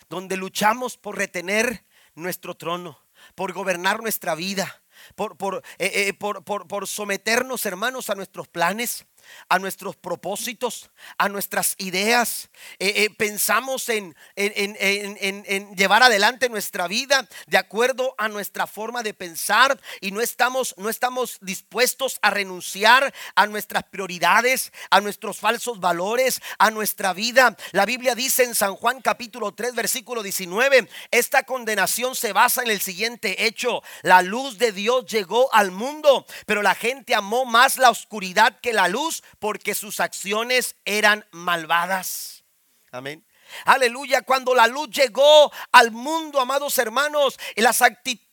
[0.09, 2.99] donde luchamos por retener nuestro trono,
[3.35, 4.83] por gobernar nuestra vida,
[5.15, 9.07] por, por, eh, eh, por, por someternos, hermanos, a nuestros planes
[9.49, 12.51] a nuestros propósitos, a nuestras ideas.
[12.79, 19.15] Eh, eh, pensamos en, en, llevar adelante nuestra vida de acuerdo a nuestra forma de
[19.15, 25.81] pensar y no estamos, no estamos dispuestos a renunciar a nuestras prioridades, a nuestros falsos
[25.81, 27.57] valores, a nuestra vida.
[27.73, 32.71] La Biblia dice en San Juan capítulo 3 versículo 19, esta condenación se basa en
[32.71, 33.83] el siguiente hecho.
[34.03, 38.73] La luz de Dios llegó al mundo, pero la gente amó más la oscuridad que
[38.73, 42.45] la luz porque sus acciones eran malvadas.
[42.91, 43.25] Amén.
[43.65, 48.26] Aleluya, cuando la luz llegó al mundo, amados hermanos, las actitudes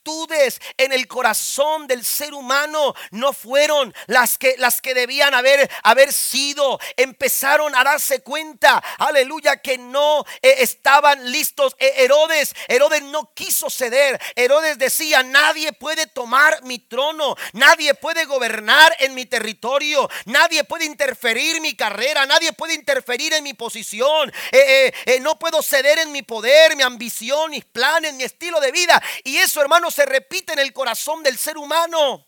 [0.78, 6.12] en el corazón del ser humano no fueron las que, las que debían haber, haber
[6.12, 6.80] sido.
[6.98, 11.76] Empezaron a darse cuenta, aleluya, que no eh, estaban listos.
[11.80, 14.20] Eh, Herodes, Herodes no quiso ceder.
[14.36, 20.86] Herodes decía, nadie puede tomar mi trono, nadie puede gobernar en mi territorio, nadie puede
[20.86, 24.32] interferir mi carrera, nadie puede interferir en mi posición.
[24.52, 29.02] Eh, no puedo ceder en mi poder, mi ambición, mis planes, mi estilo de vida.
[29.24, 32.28] Y eso, hermanos, se repite en el corazón del ser humano.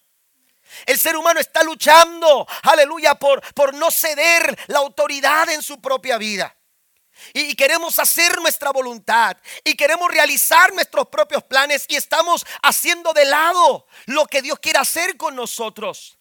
[0.86, 6.17] El ser humano está luchando, aleluya, por, por no ceder la autoridad en su propia
[6.17, 6.56] vida.
[7.34, 13.25] Y queremos hacer nuestra voluntad y queremos realizar nuestros propios planes y estamos haciendo de
[13.25, 16.17] lado lo que Dios quiere hacer con nosotros.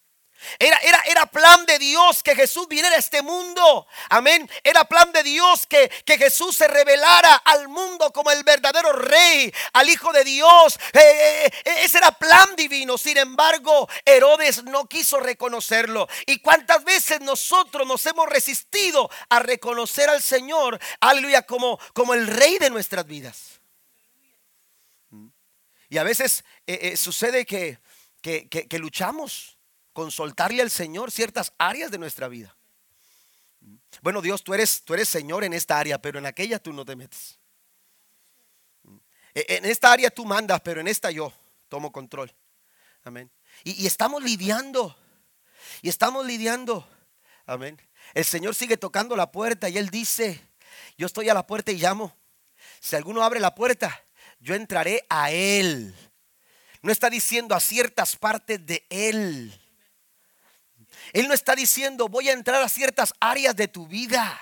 [0.59, 3.87] Era, era, era, plan de Dios que Jesús viniera a este mundo.
[4.09, 4.49] Amén.
[4.63, 9.51] Era plan de Dios que, que, Jesús se revelara al mundo como el verdadero rey,
[9.73, 10.77] al Hijo de Dios.
[10.93, 12.97] Eh, eh, eh, ese era plan divino.
[12.97, 16.07] Sin embargo, Herodes no quiso reconocerlo.
[16.25, 22.27] ¿Y cuántas veces nosotros nos hemos resistido a reconocer al Señor, aleluya, como, como el
[22.27, 23.61] rey de nuestras vidas?
[25.89, 26.43] Y a veces
[26.95, 27.79] sucede que,
[28.21, 29.54] que, que luchamos
[29.95, 32.53] con soltarle al Señor ciertas áreas de nuestra vida.
[34.01, 36.83] Bueno, Dios, tú eres, tú eres Señor en esta área, pero en aquella tú no
[36.83, 37.39] te metes.
[39.33, 41.31] E, en esta área tú mandas, pero en esta yo
[41.69, 42.35] tomo control.
[43.05, 43.31] Amén.
[43.63, 44.97] Y estamos lidiando.
[45.81, 46.85] Y estamos lidiando.
[47.45, 47.81] Amén.
[48.13, 50.41] El Señor sigue tocando la puerta y Él dice,
[50.97, 52.13] yo estoy a la puerta y llamo.
[52.81, 54.03] Si alguno abre la puerta,
[54.41, 55.95] yo entraré a Él.
[56.81, 59.61] No está diciendo a ciertas partes de Él.
[61.13, 64.39] Él no está diciendo voy a entrar a ciertas áreas de tu vida.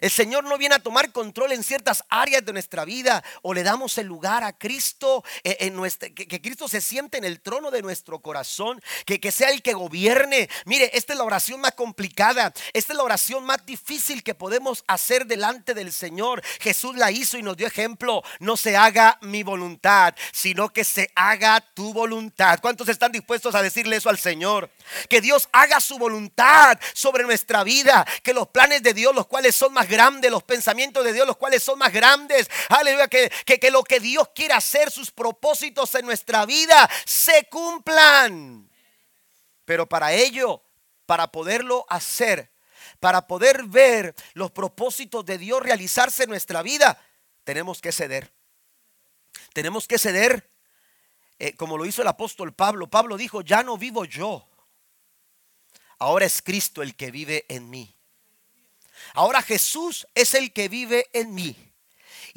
[0.00, 3.62] El Señor no viene a tomar control en ciertas áreas de nuestra vida o le
[3.62, 7.70] damos el lugar a Cristo, eh, en nuestra, que, Cristo se siente en el trono
[7.70, 10.48] de nuestro corazón, que, que sea el que gobierne.
[10.64, 14.84] Mire, esta es la oración más complicada, esta es la oración más difícil que podemos
[14.86, 16.42] hacer delante del Señor.
[16.60, 18.22] Jesús la hizo y nos dio ejemplo.
[18.40, 22.58] No se haga mi voluntad, sino que se haga tu voluntad.
[22.60, 24.70] ¿Cuántos están dispuestos a decirle eso al Señor?
[25.08, 29.54] Que Dios haga su voluntad sobre nuestra vida, que los planes de Dios, los cuales
[29.54, 32.50] son más grandes, los pensamientos de Dios, los cuales son más grandes.
[32.68, 37.44] Aleluya, que, que, que lo que Dios quiere hacer, sus propósitos en nuestra vida, se
[37.50, 38.70] cumplan.
[39.64, 40.62] Pero para ello,
[41.06, 42.50] para poderlo hacer,
[43.00, 46.98] para poder ver los propósitos de Dios realizarse en nuestra vida,
[47.44, 48.32] tenemos que ceder.
[49.52, 50.50] Tenemos que ceder,
[51.38, 52.88] eh, como lo hizo el apóstol Pablo.
[52.88, 54.48] Pablo dijo, ya no vivo yo,
[55.98, 57.94] ahora es Cristo el que vive en mí.
[59.14, 61.56] Ahora Jesús es el que vive en mí.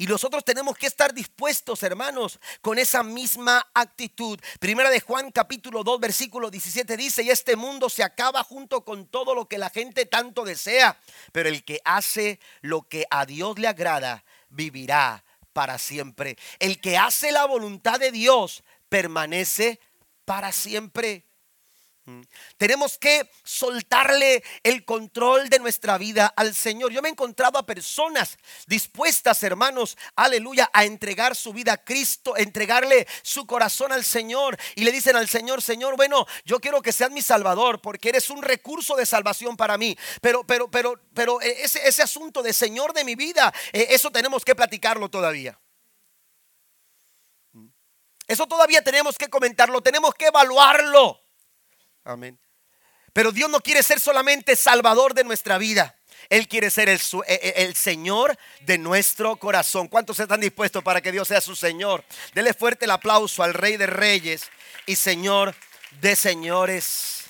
[0.00, 4.38] Y nosotros tenemos que estar dispuestos, hermanos, con esa misma actitud.
[4.60, 9.06] Primera de Juan capítulo 2 versículo 17 dice, y este mundo se acaba junto con
[9.06, 11.00] todo lo que la gente tanto desea,
[11.32, 16.38] pero el que hace lo que a Dios le agrada, vivirá para siempre.
[16.60, 19.80] El que hace la voluntad de Dios permanece
[20.24, 21.24] para siempre.
[22.56, 26.92] Tenemos que soltarle el control de nuestra vida al Señor.
[26.92, 32.36] Yo me he encontrado a personas dispuestas, hermanos, aleluya, a entregar su vida a Cristo,
[32.36, 34.58] entregarle su corazón al Señor.
[34.74, 38.30] Y le dicen al Señor, Señor, bueno, yo quiero que seas mi Salvador porque eres
[38.30, 39.96] un recurso de salvación para mí.
[40.20, 44.10] Pero, pero, pero, pero eh, ese, ese asunto de Señor de mi vida, eh, eso
[44.10, 45.58] tenemos que platicarlo todavía.
[48.26, 51.27] Eso todavía tenemos que comentarlo, tenemos que evaluarlo.
[52.08, 52.38] Amén.
[53.12, 55.94] Pero Dios no quiere ser solamente salvador de nuestra vida.
[56.30, 59.88] Él quiere ser el, e, e, el, Señor de nuestro corazón.
[59.88, 62.02] ¿Cuántos están dispuestos para que Dios sea su Señor?
[62.34, 64.50] Dele fuerte el aplauso al Rey de Reyes
[64.86, 65.54] y Señor
[66.00, 67.24] de Señores.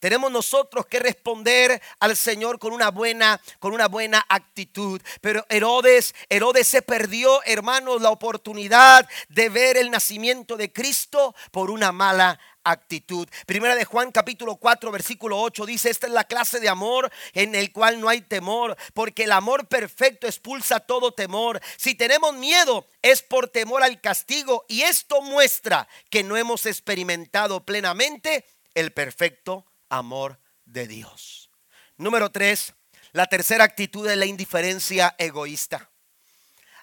[0.00, 5.00] Tenemos nosotros que responder al Señor con una buena, con una buena actitud.
[5.20, 11.70] Pero Herodes, Herodes se perdió, hermanos, la oportunidad de ver el nacimiento de Cristo por
[11.70, 13.28] una mala actitud.
[13.46, 17.54] Primera de Juan capítulo 4 versículo 8 dice, esta es la clase de amor en
[17.54, 21.60] el cual no hay temor, porque el amor perfecto expulsa todo temor.
[21.76, 27.64] Si tenemos miedo es por temor al castigo y esto muestra que no hemos experimentado
[27.64, 28.44] plenamente
[28.74, 31.50] el perfecto amor de Dios.
[31.96, 32.74] Número tres,
[33.12, 35.90] la tercera actitud es la indiferencia egoísta.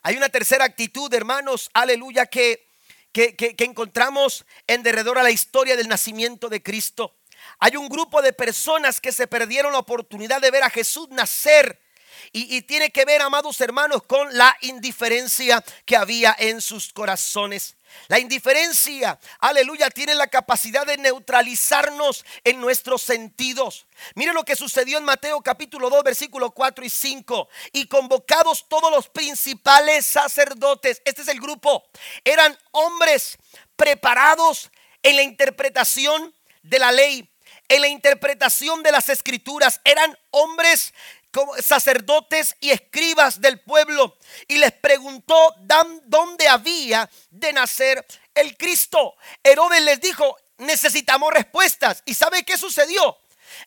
[0.04, 2.67] Hay una tercera actitud, hermanos, aleluya, que,
[3.12, 7.16] que, encontramos en derredor a la historia del nacimiento de Cristo.
[7.60, 11.82] Hay un grupo de personas que se perdieron la oportunidad de ver a Jesús nacer.
[12.32, 17.77] Y, y, tiene que ver, amados hermanos, con la indiferencia que había en sus corazones.
[18.08, 23.86] La indiferencia, aleluya, tiene la capacidad de neutralizarnos en nuestros sentidos.
[24.16, 27.50] Mire lo que sucedió en Mateo capítulo 2, versículo 4 y 5.
[27.74, 31.84] Y convocados todos los principales sacerdotes, este es el grupo,
[32.24, 33.38] eran hombres
[33.76, 34.72] preparados
[35.04, 37.30] en la interpretación de la ley,
[37.70, 39.82] en la interpretación de las escrituras.
[39.84, 40.94] Eran hombres
[41.60, 45.56] sacerdotes y escribas del pueblo y les preguntó
[46.06, 49.16] dónde había de nacer el Cristo.
[49.44, 52.04] Herodes les dijo, necesitamos respuestas.
[52.06, 53.18] ¿Y sabe qué sucedió?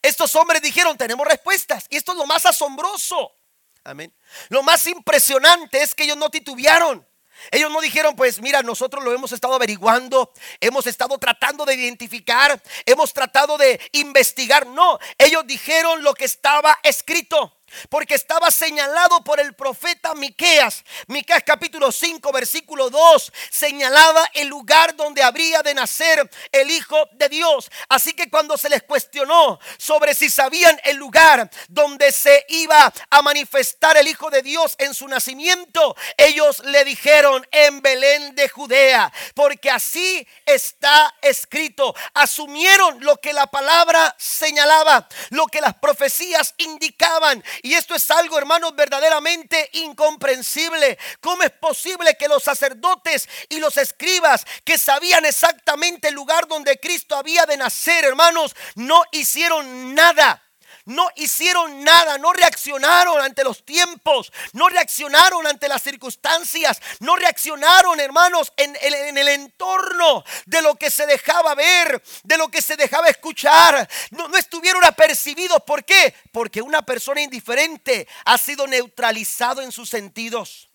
[0.02, 1.86] Estos hombres dijeron, tenemos respuestas.
[1.90, 3.36] Y esto es lo más asombroso.
[3.84, 4.14] Amén.
[4.48, 7.06] Lo más impresionante es que ellos no titubearon.
[7.50, 12.60] Ellos no dijeron, pues mira, nosotros lo hemos estado averiguando, hemos estado tratando de identificar,
[12.84, 14.66] hemos tratado de investigar.
[14.66, 17.59] No, ellos dijeron lo que estaba escrito.
[17.88, 20.84] Porque estaba señalado por el profeta Miqueas.
[21.06, 27.28] Miqueas capítulo 5 versículo 2 señalaba el lugar donde habría de nacer el hijo de
[27.28, 27.70] Dios.
[27.88, 33.22] Así que cuando se les cuestionó sobre si sabían el lugar donde se iba a
[33.22, 39.12] manifestar el hijo de Dios en su nacimiento, ellos le dijeron en Belén de Judea,
[39.34, 41.94] porque así está escrito.
[42.14, 48.38] Asumieron lo que la palabra señalaba, lo que las profecías indicaban y esto es algo,
[48.38, 50.98] hermanos, verdaderamente incomprensible.
[51.20, 56.78] ¿Cómo es posible que los sacerdotes y los escribas que sabían exactamente el lugar donde
[56.78, 60.49] Cristo había de nacer, hermanos, no hicieron nada?
[60.86, 68.00] No hicieron nada, no reaccionaron ante los tiempos, no reaccionaron ante las circunstancias, no reaccionaron,
[68.00, 73.08] hermanos, en, el entorno de lo que se dejaba ver, de lo que se dejaba
[73.08, 73.88] escuchar.
[74.10, 75.62] No, no estuvieron apercibidos.
[75.66, 76.14] ¿Por qué?
[76.32, 80.69] Porque una persona indiferente ha sido neutralizado en sus sentidos.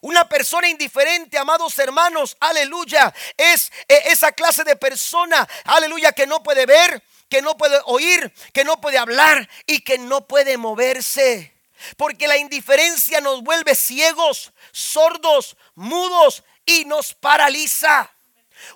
[0.00, 6.42] Una persona indiferente, amados hermanos, aleluya, es eh, esa clase de persona, aleluya, que no
[6.42, 11.54] puede ver, que no puede oír, que no puede hablar y que no puede moverse.
[11.96, 18.10] Porque la indiferencia nos vuelve ciegos, sordos, mudos y nos paraliza.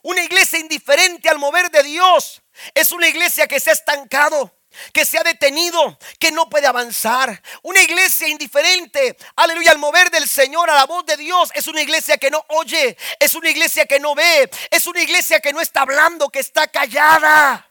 [0.03, 2.42] Una iglesia indiferente al mover de Dios
[2.75, 4.55] es una iglesia que se ha estancado
[4.92, 7.42] que se ha detenido, que no puede avanzar.
[7.62, 11.83] Una iglesia indiferente, aleluya, al mover del Señor, a la voz de Dios, es una
[11.83, 15.61] iglesia que no oye, es una iglesia que no ve, es una iglesia que no
[15.61, 17.68] está hablando, que está callada.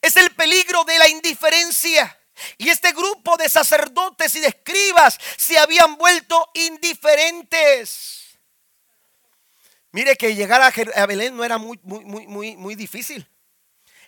[0.00, 2.18] Es el peligro de la indiferencia.
[2.58, 8.24] Y este grupo de sacerdotes y de escribas se habían vuelto indiferentes.
[9.92, 13.28] Mire que llegar a Belén no era muy, muy, muy, muy difícil.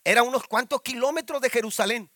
[0.07, 2.09] Era unos cuantos kilómetros de Jerusalén.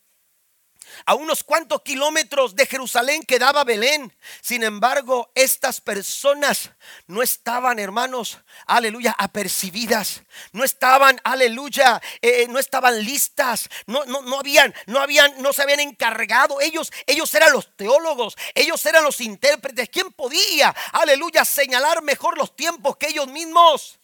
[1.06, 4.16] A unos cuantos kilómetros de Jerusalén quedaba Belén.
[4.40, 6.70] Sin embargo, estas personas
[7.08, 10.22] no estaban, hermanos, aleluya, apercibidas.
[10.52, 13.68] No estaban, aleluya, eh, no estaban listas.
[13.86, 16.60] No, no, no habían, no habían, no se habían encargado.
[16.60, 19.88] Ellos, ellos eran los teólogos, ellos eran los intérpretes.
[19.88, 23.99] ¿Quién podía, aleluya, señalar mejor los tiempos que ellos mismos?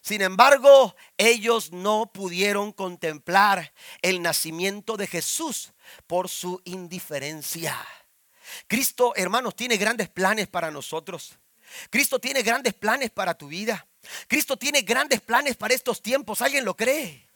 [0.00, 3.72] Sin embargo, ellos no pudieron contemplar
[4.02, 5.72] el nacimiento de Jesús
[6.06, 7.76] por su indiferencia.
[8.66, 11.38] Cristo, hermanos, tiene grandes planes para nosotros.
[11.90, 13.86] Cristo tiene grandes planes para tu vida.
[14.26, 16.40] Cristo tiene grandes planes para estos tiempos.
[16.40, 17.27] ¿Alguien lo cree?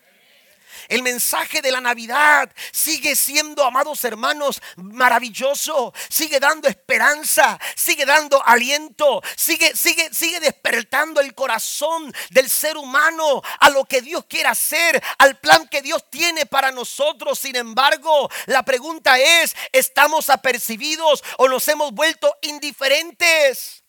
[0.88, 5.92] El mensaje de la Navidad sigue siendo, amados hermanos, maravilloso.
[6.08, 13.42] Sigue dando esperanza, sigue dando aliento, sigue, sigue, sigue despertando el corazón del ser humano
[13.60, 17.38] a lo que Dios quiere hacer, al plan que Dios tiene para nosotros.
[17.38, 23.81] Sin embargo, la pregunta es, ¿estamos apercibidos o nos hemos vuelto indiferentes?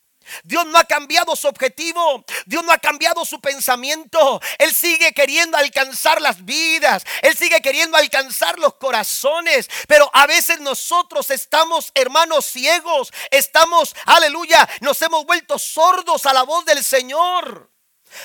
[0.44, 2.24] Dios no ha cambiado su objetivo.
[2.46, 4.42] Dios no ha cambiado su pensamiento.
[4.58, 7.04] Él sigue queriendo alcanzar las vidas.
[7.22, 9.70] Él sigue queriendo alcanzar los corazones.
[9.88, 13.12] Pero a veces nosotros estamos, hermanos, ciegos.
[13.32, 17.70] Estamos, aleluya, nos hemos vuelto sordos a la voz del Señor.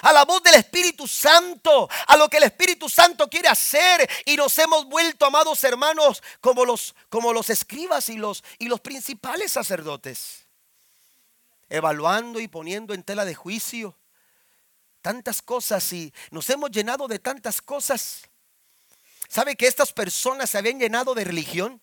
[0.02, 4.36] A la voz del Espíritu Santo, a lo que el Espíritu Santo quiere hacer y
[4.36, 9.52] nos hemos vuelto, amados hermanos, como los como los escribas y los y los principales
[9.52, 10.47] sacerdotes
[11.68, 13.98] evaluando y poniendo en tela de juicio
[15.02, 18.28] tantas cosas y nos hemos llenado de tantas cosas.
[19.28, 21.82] ¿Sabe que estas personas se habían llenado de religión?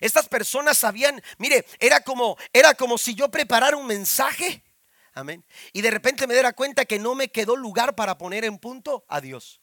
[0.00, 4.62] Estas personas sabían, mire, era como era como si yo preparara un mensaje.
[5.12, 5.44] Amén.
[5.72, 9.04] Y de repente me diera cuenta que no me quedó lugar para poner en punto
[9.08, 9.59] a Dios.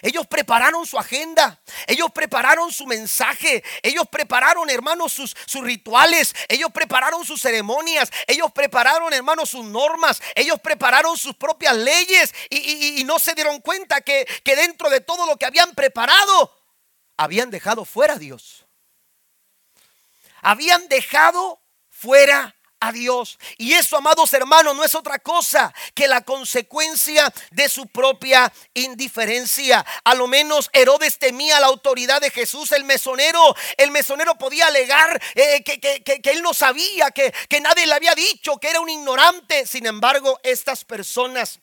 [0.00, 6.70] Ellos prepararon su agenda, ellos prepararon su mensaje, ellos prepararon, hermanos, sus, sus, rituales, ellos
[6.72, 13.18] prepararon sus ceremonias, ellos prepararon, hermanos, sus normas, ellos prepararon sus propias leyes y, no
[13.18, 16.56] se dieron cuenta que, que dentro de todo lo que habían preparado,
[17.16, 18.64] habían dejado fuera a Dios.
[20.40, 23.38] Habían dejado fuera a Dios.
[23.58, 29.86] Y eso, amados hermanos, no es otra cosa que la consecuencia de su propia indiferencia.
[30.02, 33.54] A lo menos Herodes temía la autoridad de Jesús, el mesonero.
[33.76, 38.58] El mesonero podía alegar eh, que, él no sabía, que, que nadie le había dicho,
[38.58, 39.64] que era un ignorante.
[39.64, 41.60] Sin embargo, estas personas,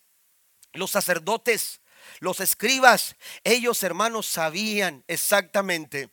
[0.71, 1.81] los sacerdotes,
[2.21, 6.09] los escribas, ellos hermanos sabían exactamente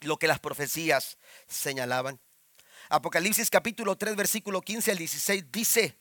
[0.00, 2.23] lo que las profecías señalaban.
[2.88, 5.96] Apocalipsis capítulo 3, versículo 15 al 16 dice,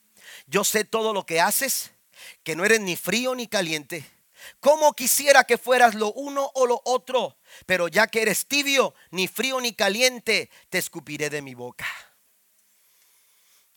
[0.47, 1.91] yo sé todo lo que haces,
[2.43, 4.05] que no eres ni frío ni caliente.
[4.59, 9.27] Como quisiera que fueras lo uno o lo otro, pero ya que eres tibio, ni
[9.27, 11.87] frío ni caliente, te escupiré de mi boca.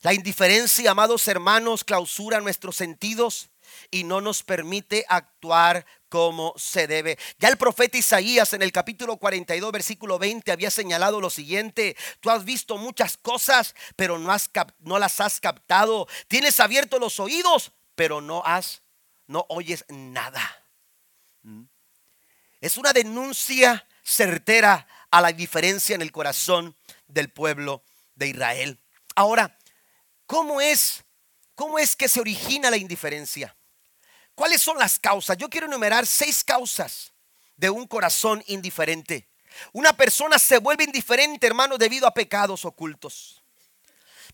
[0.01, 3.49] La indiferencia, amados hermanos, clausura nuestros sentidos
[3.91, 5.87] y no nos permite actuar
[6.17, 7.19] como se debe.
[7.39, 12.31] Ya el profeta Isaías en el capítulo 42, versículo 20 había señalado lo siguiente, tú
[12.31, 14.49] has visto muchas cosas, pero no, has,
[14.83, 16.09] las has captado.
[16.27, 18.81] Tienes abiertos los oídos, pero no has,
[19.27, 20.41] no oyes nada.
[21.43, 21.65] ¿Mm?
[22.63, 26.75] Es una denuncia certera a la diferencia en el corazón
[27.09, 27.83] del pueblo
[28.15, 28.81] de Israel.
[29.15, 29.59] Ahora,
[30.25, 31.05] ¿cómo es,
[31.55, 33.55] cómo es que se origina la indiferencia?
[34.37, 35.39] ¿Cuáles son las causas?
[35.39, 37.13] Yo quiero enumerar seis causas
[37.57, 39.27] de un corazón indiferente.
[39.73, 43.43] Una persona se vuelve indiferente, hermano, debido a pecados ocultos.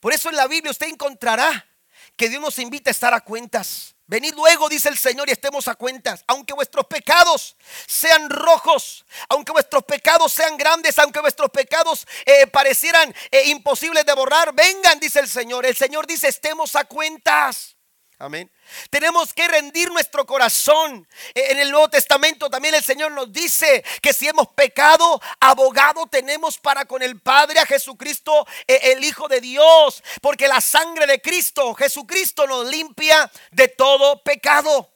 [0.00, 1.68] Por eso en la Biblia usted encontrará
[2.16, 3.94] que Dios nos invita a estar a cuentas.
[4.08, 6.24] Venid luego, dice el Señor, y estemos a cuentas.
[6.26, 13.14] Aunque vuestros pecados sean rojos, aunque vuestros pecados sean grandes, aunque vuestros pecados eh, parecieran
[13.30, 15.64] eh, imposibles de borrar, vengan, dice el Señor.
[15.64, 17.76] El Señor dice, estemos a cuentas.
[18.22, 18.48] Amén.
[18.88, 21.08] Tenemos que rendir nuestro corazón.
[21.34, 26.06] E, en el Nuevo Testamento también el Señor nos dice que si hemos pecado, abogado
[26.06, 30.04] tenemos para con el Padre a Jesucristo, e, el Hijo de Dios.
[30.20, 34.91] Porque la sangre de Cristo, Jesucristo, nos limpia de todo pecado.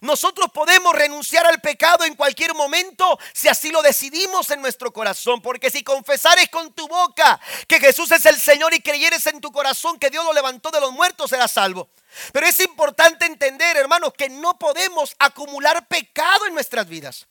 [0.00, 5.40] Nosotros podemos renunciar al pecado en cualquier momento si así lo decidimos en nuestro corazón.
[5.40, 9.52] Porque si confesares con tu boca que Jesús es el Señor y creyeres en tu
[9.52, 11.88] corazón que Dios lo levantó de los muertos, serás salvo.
[12.32, 17.26] Pero es importante entender, hermanos, que no podemos acumular pecado en nuestras vidas.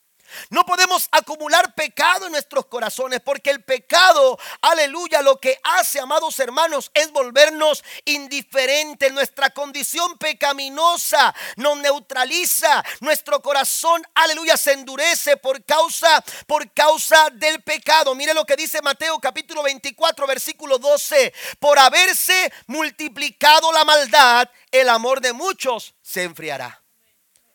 [0.49, 6.39] No podemos acumular pecado en nuestros corazones porque el pecado, aleluya, lo que hace, amados
[6.39, 9.11] hermanos, es volvernos indiferentes.
[9.11, 12.84] Nuestra condición pecaminosa nos neutraliza.
[12.99, 18.15] Nuestro corazón, aleluya, se endurece por causa por causa del pecado.
[18.15, 21.34] Mire lo que dice Mateo capítulo 24, versículo 12.
[21.59, 26.84] Por haberse multiplicado la maldad, el amor de muchos se enfriará.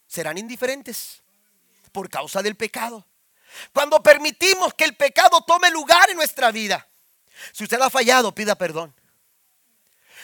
[0.07, 1.20] Serán indiferentes
[1.91, 3.07] por causa del pecado.
[3.73, 6.87] Cuando permitimos que el pecado tome lugar en nuestra vida.
[7.53, 8.95] Si usted ha fallado, pida perdón.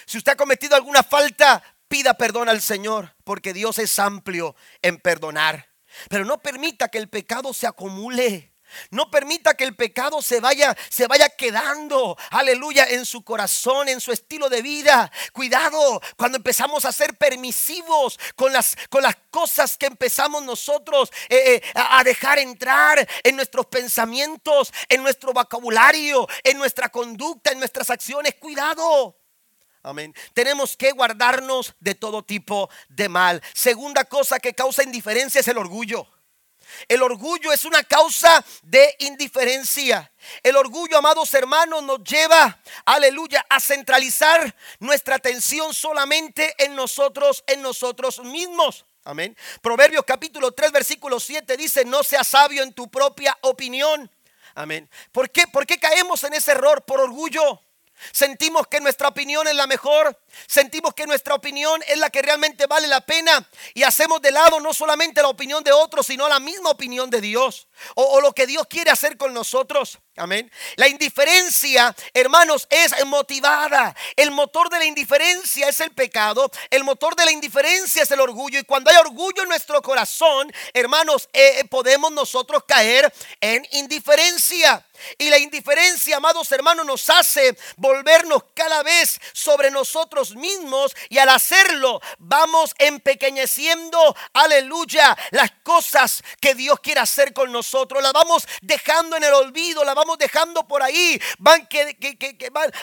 [0.06, 4.98] Si usted ha cometido alguna falta, Pida perdón al Señor, porque Dios es amplio en
[4.98, 5.68] perdonar.
[6.08, 8.52] Pero no permita que el pecado se acumule.
[8.90, 14.00] No permita que el pecado se vaya, se vaya quedando, aleluya, en su corazón, en
[14.00, 15.10] su estilo de vida.
[15.32, 21.54] Cuidado cuando empezamos a ser permisivos con las, con las cosas que empezamos nosotros eh,
[21.54, 27.90] eh, a dejar entrar en nuestros pensamientos, en nuestro vocabulario, en nuestra conducta, en nuestras
[27.90, 28.34] acciones.
[28.34, 29.16] Cuidado.
[29.82, 30.12] Amén.
[30.34, 33.40] Tenemos que guardarnos de todo tipo de mal.
[33.54, 36.08] Segunda cosa que causa indiferencia es el orgullo.
[36.88, 40.12] El orgullo es una causa de indiferencia.
[40.42, 47.62] El orgullo, amados hermanos, nos lleva, aleluya, a centralizar nuestra atención solamente en nosotros, en
[47.62, 48.84] nosotros mismos.
[49.04, 49.36] Amén.
[49.62, 54.10] Proverbios capítulo 3, versículo 7 dice, no seas sabio en tu propia opinión.
[54.54, 54.90] Amén.
[55.12, 55.46] ¿Por qué?
[55.46, 56.84] ¿Por qué caemos en ese error?
[56.84, 57.62] Por orgullo.
[58.12, 60.18] Sentimos que nuestra opinión es la mejor.
[60.46, 63.48] Sentimos que nuestra opinión es la que realmente vale la pena.
[63.74, 67.20] Y hacemos de lado no solamente la opinión de otros, sino la misma opinión de
[67.20, 67.68] Dios.
[67.94, 69.98] O, lo que Dios quiere hacer con nosotros.
[70.16, 70.50] Amén.
[70.76, 73.94] La indiferencia, hermanos, es motivada.
[74.16, 76.50] El motor de la indiferencia es el pecado.
[76.70, 78.58] El motor de la indiferencia es el orgullo.
[78.58, 84.84] Y cuando hay orgullo en nuestro corazón, hermanos, eh, podemos nosotros caer en indiferencia.
[85.18, 91.28] Y la indiferencia, amados hermanos, nos hace volvernos cada vez sobre nosotros mismos y al
[91.28, 98.02] hacerlo vamos empequeñeciendo, aleluya, las cosas que Dios quiere hacer con nosotros.
[98.02, 101.96] Las vamos dejando en el olvido, las vamos dejando por ahí, van, que,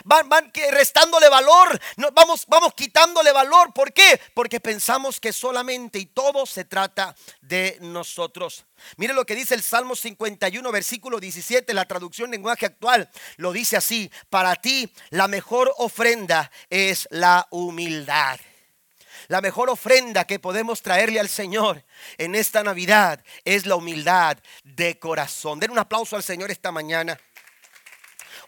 [0.06, 1.80] van, van, que restándole valor,
[2.14, 3.74] vamos, vamos quitándole valor.
[3.74, 4.20] ¿Por qué?
[4.34, 8.66] Porque pensamos que solamente y todo se trata de nosotros.
[8.98, 13.78] Mire lo que dice el Salmo 51, versículo 17, la traducción lenguaje actual lo dice
[13.78, 18.40] así, para ti la mejor ofrenda es la humildad.
[19.28, 21.84] La mejor ofrenda que podemos traerle al Señor
[22.18, 25.60] en esta Navidad es la humildad de corazón.
[25.60, 27.20] Den un aplauso al Señor esta mañana.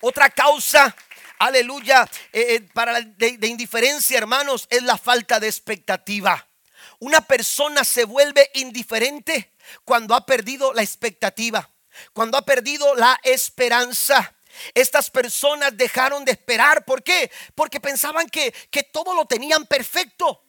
[0.01, 0.95] Otra causa,
[1.39, 6.47] aleluya, eh, eh, para de indiferencia, hermanos, es la falta de expectativa.
[6.99, 11.69] Una persona se vuelve indiferente cuando ha perdido la expectativa
[12.13, 14.34] cuando ha perdido la esperanza.
[14.73, 16.85] Estas personas dejaron de esperar.
[16.85, 17.31] ¿Por qué?
[17.55, 20.43] Porque pensaban que, que todo lo tenían perfecto.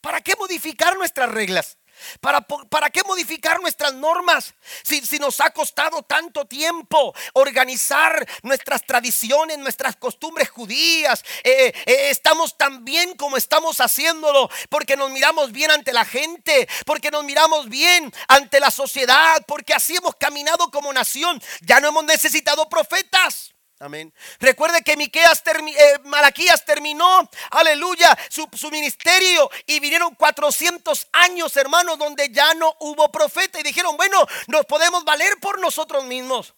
[0.00, 1.77] ¿Para qué modificar nuestras reglas?
[2.20, 4.54] ¿Para, ¿Para, qué modificar nuestras normas?
[4.82, 12.10] Si, si, nos ha costado tanto tiempo organizar nuestras tradiciones, nuestras costumbres judías, eh, eh,
[12.10, 17.24] estamos tan bien como estamos haciéndolo, porque nos miramos bien ante la gente, porque nos
[17.24, 21.40] miramos bien ante la sociedad, porque así hemos caminado como nación.
[21.62, 23.54] Ya no hemos necesitado profetas.
[23.80, 24.12] Amén.
[24.40, 31.96] Recuerde que Miqueas eh, Malaquías terminó, aleluya, su, su, ministerio y vinieron 400 años, hermanos,
[31.96, 36.54] donde ya no hubo profeta y dijeron, bueno, nos podemos valer por nosotros mismos.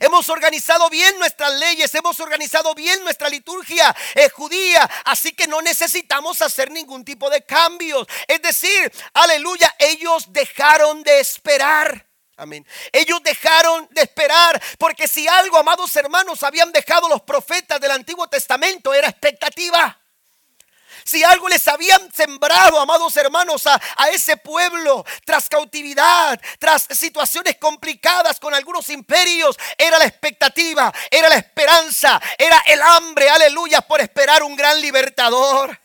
[0.00, 5.62] Hemos organizado bien nuestras leyes, hemos organizado bien nuestra liturgia eh, judía, así que no
[5.62, 8.06] necesitamos hacer ningún tipo de cambios.
[8.26, 12.13] Es decir, aleluya, ellos dejaron de esperar.
[12.36, 12.66] Amén.
[12.92, 18.26] Ellos dejaron de esperar, porque si algo, amados hermanos, habían dejado los profetas del Antiguo
[18.26, 20.00] Testamento, era expectativa.
[21.04, 27.56] Si algo les habían sembrado, amados hermanos, a, a, ese pueblo tras cautividad, tras situaciones
[27.58, 34.00] complicadas con algunos imperios, era la expectativa, era la esperanza, era el hambre, aleluya, por
[34.00, 35.78] esperar un gran libertador.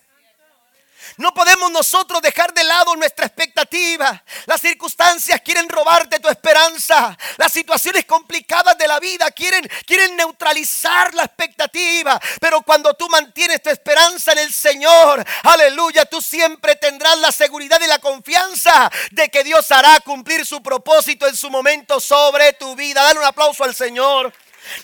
[1.19, 4.23] No podemos nosotros dejar de lado nuestra expectativa.
[4.45, 7.17] Las circunstancias quieren robarte tu esperanza.
[7.35, 12.17] Las situaciones complicadas de la vida quieren, quieren neutralizar la expectativa.
[12.39, 17.81] Pero cuando tú mantienes tu esperanza en el Señor, aleluya, tú siempre tendrás la seguridad
[17.81, 22.77] y la confianza de que Dios hará cumplir su propósito en su momento sobre tu
[22.77, 23.03] vida.
[23.03, 24.33] Dale un aplauso al Señor.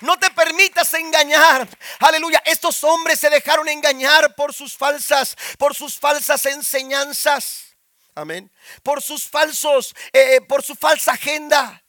[0.01, 1.67] No te permitas engañar.
[1.99, 2.41] Aleluya.
[2.45, 7.75] Estos hombres se dejaron engañar por sus falsas, por sus falsas enseñanzas.
[8.15, 8.51] Amén.
[8.81, 11.83] Por sus falsos, eh, por su falsa agenda.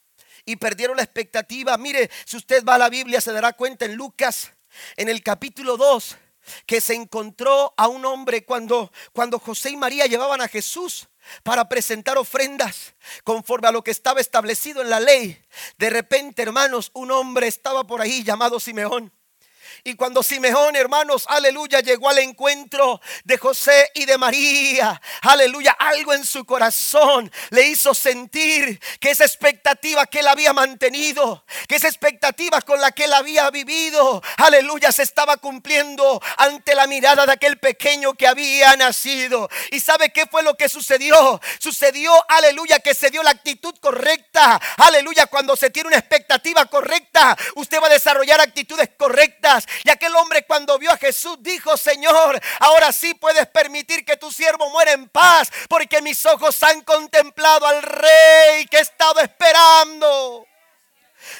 [0.45, 1.77] Y perdieron la expectativa.
[1.77, 4.53] Mire, si usted va a la Biblia se dará cuenta en Lucas,
[4.97, 6.17] en el capítulo 2,
[6.67, 11.09] que se encontró a un hombre cuando, cuando José y María llevaban a Jesús
[11.43, 15.43] para presentar ofrendas conforme a lo que estaba establecido en la ley.
[15.79, 19.13] De repente, hermanos, un hombre estaba por ahí llamado Simeón.
[19.85, 26.13] Y cuando Simeón, hermanos, aleluya, llegó al encuentro de José y de María, aleluya, algo
[26.13, 31.89] en su corazón le hizo sentir que esa expectativa que él había mantenido, que esa
[31.89, 37.33] expectativa con la que él había vivido, aleluya, se estaba cumpliendo ante la mirada de
[37.33, 39.49] aquel pequeño que había nacido.
[39.71, 41.41] ¿Y sabe qué fue lo que sucedió?
[41.59, 44.61] Sucedió, aleluya, que se dio la actitud correcta.
[44.79, 49.66] Aleluya, cuando se tiene una expectativa correcta, usted va a desarrollar actitudes correctas.
[49.85, 54.31] Y aquel hombre cuando vio a Jesús dijo, Señor, ahora sí puedes permitir que tu
[54.31, 60.47] siervo muera en paz, porque mis ojos han contemplado al rey que he estado esperando.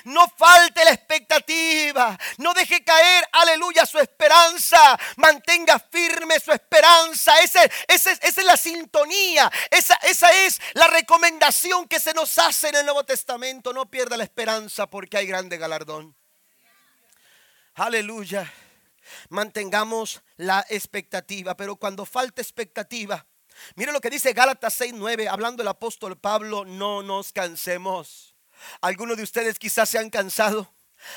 [0.05, 2.19] No falte la expectativa.
[2.39, 4.99] No deje caer, aleluya, su esperanza.
[5.17, 7.39] Mantenga firme su esperanza.
[7.41, 9.51] Esa, esa, esa es la sintonía.
[9.71, 13.73] Esa, esa es la recomendación que se nos hace en el Nuevo Testamento.
[13.73, 16.17] No pierda la esperanza porque hay grande galardón.
[17.79, 18.51] Aleluya.
[19.29, 23.27] Mantengamos la expectativa, pero cuando falta expectativa,
[23.75, 28.35] mire lo que dice Gálatas 6:9, hablando el apóstol Pablo, no nos cansemos.
[28.81, 30.73] Algunos de ustedes quizás se han cansado.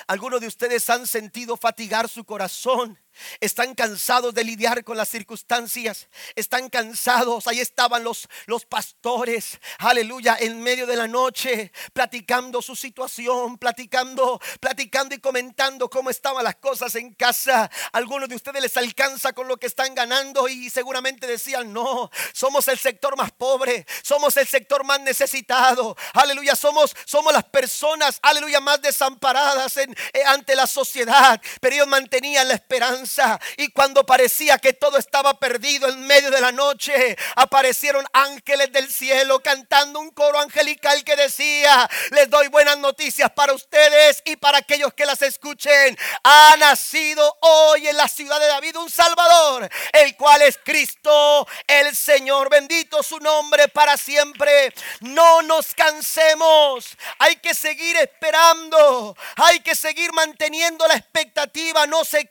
[0.07, 2.99] Algunos de ustedes han sentido fatigar su corazón
[3.39, 6.07] están cansados de lidiar con las circunstancias.
[6.35, 7.47] Están cansados.
[7.47, 14.39] Ahí estaban los, los pastores, aleluya, en medio de la noche, platicando su situación, platicando,
[14.59, 17.69] platicando y comentando cómo estaban las cosas en casa.
[17.91, 22.67] Algunos de ustedes les alcanza con lo que están ganando y seguramente decían, no, somos
[22.67, 25.95] el sector más pobre, somos el sector más necesitado.
[26.13, 29.87] Aleluya, somos, somos las personas, aleluya, más desamparadas eh,
[30.25, 31.41] ante la sociedad.
[31.59, 33.08] Pero ellos mantenían la esperanza
[33.57, 38.91] y cuando parecía que todo estaba perdido en medio de la noche, aparecieron ángeles del
[38.91, 44.59] cielo cantando un coro angelical que decía, les doy buenas noticias para ustedes y para
[44.59, 45.97] aquellos que las escuchen.
[46.23, 51.95] Ha nacido hoy en la ciudad de David un Salvador, el cual es Cristo el
[51.95, 52.49] Señor.
[52.49, 54.73] Bendito su nombre para siempre.
[55.01, 56.97] No nos cansemos.
[57.19, 59.15] Hay que seguir esperando.
[59.35, 61.87] Hay que seguir manteniendo la expectativa.
[61.87, 62.27] No se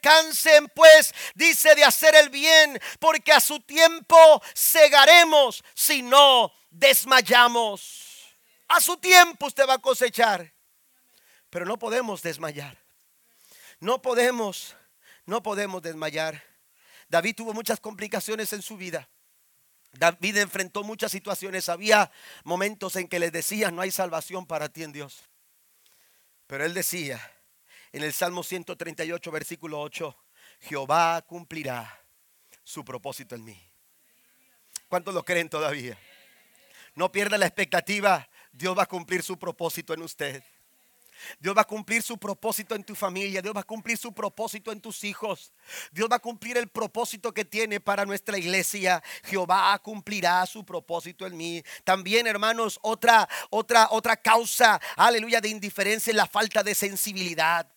[0.66, 8.36] pues dice de hacer el bien, porque a su tiempo cegaremos si no desmayamos.
[8.68, 10.52] A su tiempo usted va a cosechar,
[11.50, 12.76] pero no podemos desmayar.
[13.80, 14.76] No podemos,
[15.24, 16.42] no podemos desmayar.
[17.08, 19.08] David tuvo muchas complicaciones en su vida.
[19.92, 21.68] David enfrentó muchas situaciones.
[21.68, 22.10] Había
[22.44, 25.22] momentos en que le decía, no hay salvación para ti en Dios.
[26.46, 27.20] Pero él decía
[27.92, 30.16] en el Salmo 138, versículo 8,
[30.60, 32.02] Jehová cumplirá
[32.64, 33.70] su propósito en mí.
[34.88, 35.98] ¿Cuántos lo creen todavía?
[36.94, 38.28] No pierda la expectativa.
[38.52, 40.42] Dios va a cumplir su propósito en usted.
[41.40, 43.42] Dios va a cumplir su propósito en tu familia.
[43.42, 45.52] Dios va a cumplir su propósito en tus hijos.
[45.92, 49.02] Dios va a cumplir el propósito que tiene para nuestra iglesia.
[49.24, 51.62] Jehová cumplirá su propósito en mí.
[51.84, 57.70] También, hermanos, otra otra otra causa, aleluya, de indiferencia es la falta de sensibilidad.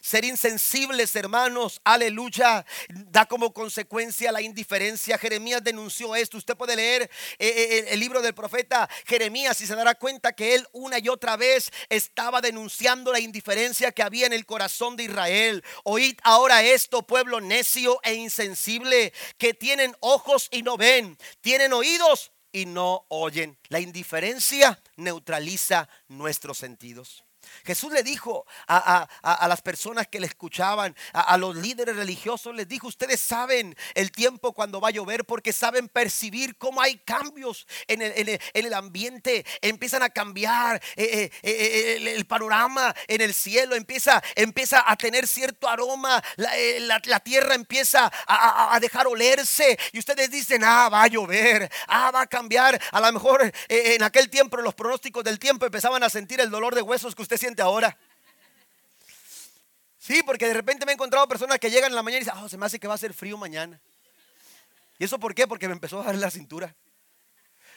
[0.00, 5.18] Ser insensibles, hermanos, aleluya, da como consecuencia la indiferencia.
[5.18, 6.36] Jeremías denunció esto.
[6.36, 7.08] Usted puede leer eh,
[7.38, 11.36] eh, el libro del profeta Jeremías y se dará cuenta que él una y otra
[11.36, 15.64] vez estaba denunciando la indiferencia que había en el corazón de Israel.
[15.84, 22.32] Oíd ahora esto, pueblo necio e insensible, que tienen ojos y no ven, tienen oídos
[22.52, 23.58] y no oyen.
[23.68, 27.24] La indiferencia neutraliza nuestros sentidos.
[27.64, 29.08] Jesús le dijo a,
[29.48, 34.52] las personas que le escuchaban, a, los líderes religiosos, les dijo, ustedes saben el tiempo
[34.52, 40.10] cuando va a llover porque saben percibir cómo hay cambios en el, ambiente, empiezan a
[40.10, 46.22] cambiar eh, eh, eh, el, panorama en el cielo, empieza, empieza a tener cierto aroma,
[46.36, 52.10] la, tierra empieza a, a, dejar olerse y ustedes dicen, ah, va a llover, ah,
[52.10, 52.80] va a cambiar.
[52.92, 56.74] A lo mejor en aquel tiempo, los pronósticos del tiempo empezaban a sentir el dolor
[56.74, 57.96] de huesos que usted siente ahora.
[59.98, 62.38] Sí, porque de repente me he encontrado personas que llegan en la mañana y dicen,
[62.42, 63.80] oh, se me hace que va a ser frío mañana.
[64.98, 65.46] ¿Y eso por qué?
[65.46, 66.74] Porque me empezó a dar la cintura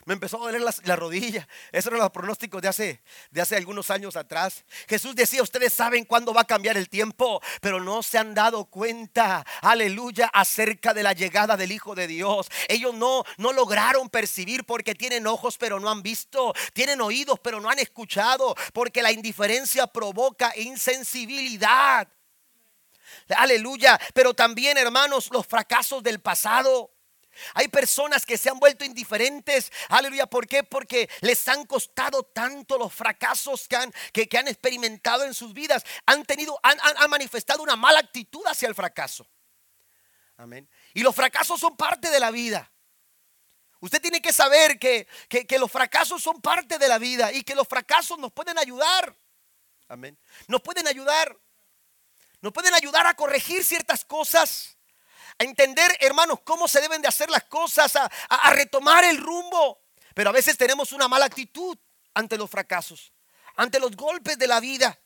[0.06, 1.48] me empezó a doler la, rodilla.
[1.72, 4.64] Esos eran los pronósticos de hace, de hace algunos años atrás.
[4.88, 8.66] Jesús decía, ustedes saben cuándo va a cambiar el tiempo, pero no se han dado
[8.66, 12.48] cuenta, aleluya, acerca de la llegada del Hijo de Dios.
[12.68, 17.60] Ellos no, no lograron percibir porque tienen ojos pero no han visto, tienen oídos pero
[17.60, 22.08] no han escuchado, porque la indiferencia provoca insensibilidad.
[23.36, 26.92] Aleluya, pero también hermanos, los fracasos del pasado
[27.54, 29.72] Hay personas que se han vuelto indiferentes.
[29.90, 30.26] Aleluya.
[30.26, 30.64] ¿Por qué?
[30.64, 35.84] Porque les han costado tanto los fracasos que han, que, han experimentado en sus vidas.
[36.06, 39.28] Han tenido, han, han manifestado una mala actitud hacia el fracaso.
[40.38, 40.68] Amén.
[40.94, 42.72] Y los fracasos son parte de la vida.
[43.82, 47.56] Usted tiene que saber que, que, los fracasos son parte de la vida y que
[47.56, 49.16] los fracasos nos pueden ayudar.
[49.88, 50.18] Amén.
[50.48, 51.36] Nos pueden ayudar.
[52.42, 54.78] Nos pueden ayudar a corregir ciertas cosas
[55.42, 59.82] a entender, hermanos, cómo se deben de hacer las cosas, a, retomar el rumbo.
[60.14, 61.76] Pero a veces tenemos una mala actitud
[62.14, 63.12] ante los fracasos,
[63.56, 65.00] ante los golpes de la vida.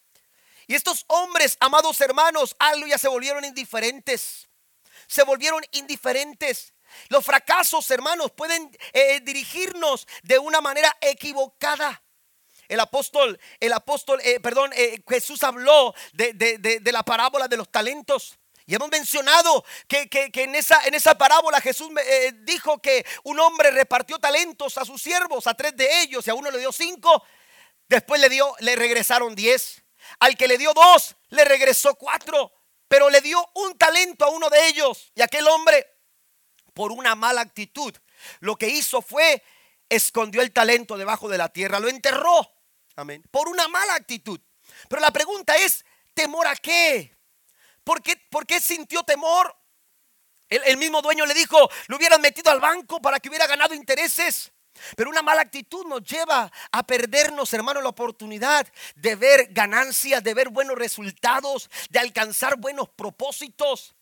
[0.67, 2.53] Y estos hombres, amados hermanos,
[2.85, 4.49] ya se volvieron indiferentes.
[5.07, 6.73] Se volvieron indiferentes.
[7.07, 12.03] Los fracasos, hermanos, pueden eh, dirigirnos de una manera equivocada.
[12.67, 17.71] El apóstol, el apóstol, eh, perdón, eh, Jesús habló de, de la parábola de los
[17.71, 18.37] talentos.
[18.67, 23.69] Y hemos mencionado que, en, esa, en, esa, parábola Jesús eh, dijo que un hombre
[23.69, 27.23] repartió talentos a sus siervos, a tres de ellos, y a uno le dio cinco.
[27.87, 29.83] Después le dio, le regresaron diez.
[30.19, 32.51] Al que le dio dos, le regresó cuatro.
[32.87, 35.11] Pero le dio un talento a uno de ellos.
[35.13, 35.87] Y aquel hombre,
[36.73, 37.95] por una mala actitud,
[38.39, 39.43] lo que hizo fue
[39.89, 42.51] escondió el talento debajo de la tierra, lo enterró.
[42.95, 43.23] Amén.
[43.29, 44.39] Por una mala actitud.
[44.89, 45.85] Pero la pregunta es,
[46.15, 47.14] ¿temor a qué?
[47.85, 49.55] ¿Por qué, sintió temor?
[50.49, 54.51] El, mismo dueño le dijo, lo hubieran metido al banco para que hubiera ganado intereses.
[54.97, 60.33] Pero una mala actitud nos lleva a perdernos, hermano, la oportunidad de ver ganancias, de
[60.33, 63.95] ver buenos resultados, de alcanzar buenos propósitos.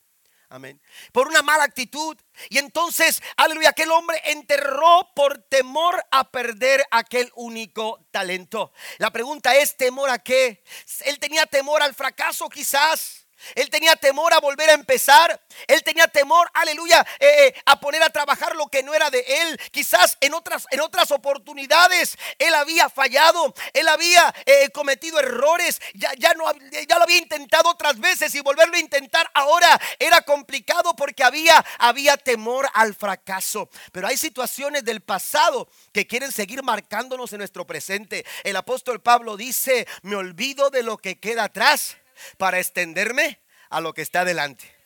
[0.49, 0.81] Amén.
[1.11, 2.17] Por una mala actitud.
[2.49, 8.71] Y entonces, aleluya, aquel hombre enterró por temor a perder aquel único talento.
[8.97, 10.63] La pregunta es, ¿temor a qué?
[11.05, 13.22] Él tenía temor al fracaso quizás.
[13.55, 15.39] Él tenía temor a volver a empezar.
[15.67, 19.19] Él tenía temor, aleluya, eh, eh, a poner a trabajar lo que no era de
[19.19, 19.59] él.
[19.71, 23.53] Quizás en otras, en otras oportunidades él había fallado.
[23.73, 25.79] Él había eh, cometido errores.
[25.93, 26.45] Ya, ya, no,
[26.87, 31.63] ya lo había intentado otras veces y volverlo a intentar ahora era complicado porque había,
[31.79, 33.69] había temor al fracaso.
[33.91, 38.25] Pero hay situaciones del pasado que quieren seguir marcándonos en nuestro presente.
[38.43, 41.97] El apóstol Pablo dice, me olvido de lo que queda atrás
[42.37, 44.83] para extenderme a lo que está adelante.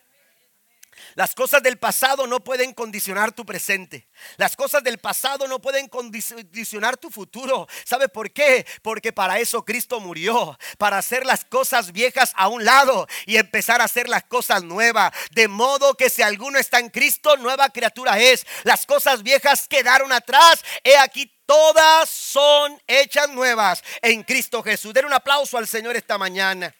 [1.15, 4.07] Las cosas del pasado no pueden condicionar tu presente.
[4.37, 7.67] Las cosas del pasado no pueden condicionar tu futuro.
[7.85, 8.65] ¿Sabe por qué?
[8.81, 10.57] Porque para eso Cristo murió.
[10.77, 15.11] Para hacer las cosas viejas a un lado y empezar a hacer las cosas nuevas.
[15.31, 18.45] De modo que si alguno está en Cristo, nueva criatura es.
[18.63, 20.63] Las cosas viejas quedaron atrás.
[20.83, 24.93] He aquí todas son hechas nuevas en Cristo Jesús.
[24.93, 26.73] Den un aplauso al Señor esta mañana.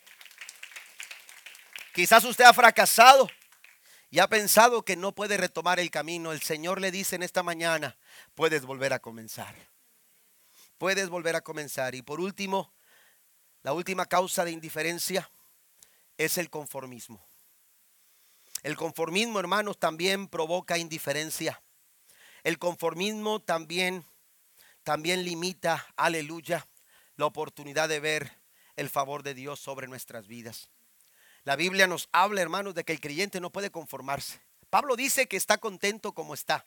[1.97, 3.27] Quizás usted ha fracasado
[4.11, 6.31] y ha pensado que no puede retomar el camino.
[6.31, 7.97] El Señor le dice en esta mañana,
[8.35, 9.55] puedes volver a comenzar.
[10.77, 11.95] Puedes volver a comenzar.
[11.95, 12.71] Y por último,
[13.63, 15.27] la última causa de indiferencia
[16.19, 17.19] es el conformismo.
[18.61, 21.63] El conformismo, hermanos, también provoca indiferencia.
[22.43, 24.05] El conformismo también,
[24.83, 26.67] también limita, aleluya,
[27.15, 28.37] la oportunidad de ver
[28.75, 30.69] el favor de Dios sobre nuestras vidas.
[31.47, 34.41] La Biblia nos habla, hermanos, de que el creyente no puede conformarse.
[34.69, 36.65] Pablo dice que está contento como está.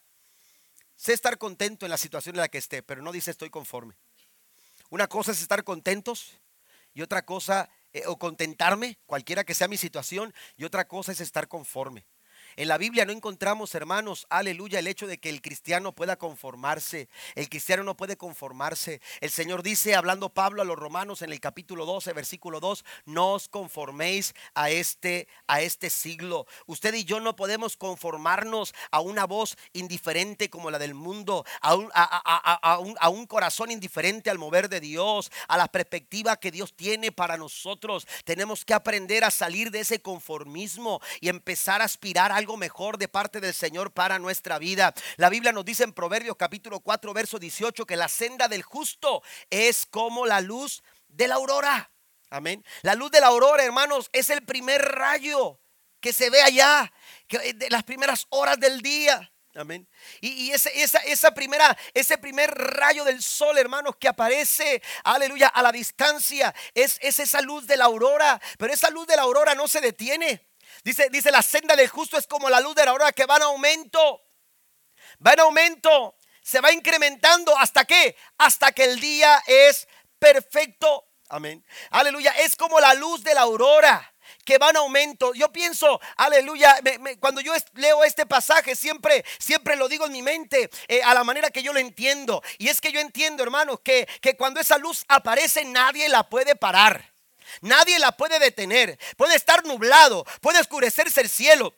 [0.96, 3.94] Sé estar contento en la situación en la que esté, pero no dice estoy conforme.
[4.88, 6.32] Una cosa es estar contentos
[6.94, 11.20] y otra cosa, eh, o contentarme, cualquiera que sea mi situación, y otra cosa es
[11.20, 12.06] estar conforme.
[12.56, 17.08] En la Biblia no encontramos, hermanos, aleluya, el hecho de que el cristiano pueda conformarse.
[17.34, 19.00] El cristiano no puede conformarse.
[19.20, 23.34] El Señor dice, hablando Pablo a los romanos en el capítulo 12, versículo 2, no
[23.34, 26.46] os conforméis a este, a este siglo.
[26.66, 31.76] Usted y yo no podemos conformarnos a una voz indiferente como la del mundo, a
[31.76, 37.12] un, a, un, corazón indiferente al mover de Dios, a la perspectiva que Dios tiene
[37.12, 38.06] para nosotros.
[38.24, 42.96] Tenemos que aprender a salir de ese conformismo y empezar a aspirar a algo mejor
[42.96, 44.94] de parte del Señor para nuestra vida.
[45.18, 49.22] La Biblia nos dice en Proverbios capítulo 4, verso 18 que la senda del justo
[49.50, 51.92] es como la luz de la aurora.
[52.30, 52.64] Amén.
[52.80, 55.60] La luz de la aurora, hermanos, es el primer rayo
[56.00, 56.90] que se ve allá,
[57.28, 59.30] que de las primeras horas del día.
[59.54, 59.86] Amén.
[60.22, 65.72] Y, esa, esa, primera, ese primer rayo del sol, hermanos, que aparece, aleluya, a la
[65.72, 68.40] distancia, es esa luz de la aurora.
[68.56, 70.49] Pero esa luz de la aurora no se detiene.
[70.84, 73.36] Dice, dice, la senda del justo es como la luz de la aurora que va
[73.36, 74.22] en aumento.
[75.24, 76.16] Va en aumento.
[76.42, 77.56] Se va incrementando.
[77.56, 78.16] ¿Hasta qué?
[78.38, 79.86] Hasta que el día es
[80.18, 81.06] perfecto.
[81.28, 81.64] Amén.
[81.90, 82.32] Aleluya.
[82.32, 84.06] Es como la luz de la aurora.
[84.44, 85.34] que va en aumento.
[85.34, 86.78] Yo pienso, aleluya,
[87.18, 91.24] cuando yo leo este pasaje, siempre, siempre lo digo en mi mente, eh, a la
[91.24, 92.42] manera que yo lo entiendo.
[92.58, 96.56] Y es que yo entiendo, hermanos, que, que cuando esa luz aparece, nadie la puede
[96.56, 97.12] parar.
[97.60, 98.98] Nadie la puede detener.
[99.16, 101.74] Puede estar nublado, puede oscurecerse el cielo.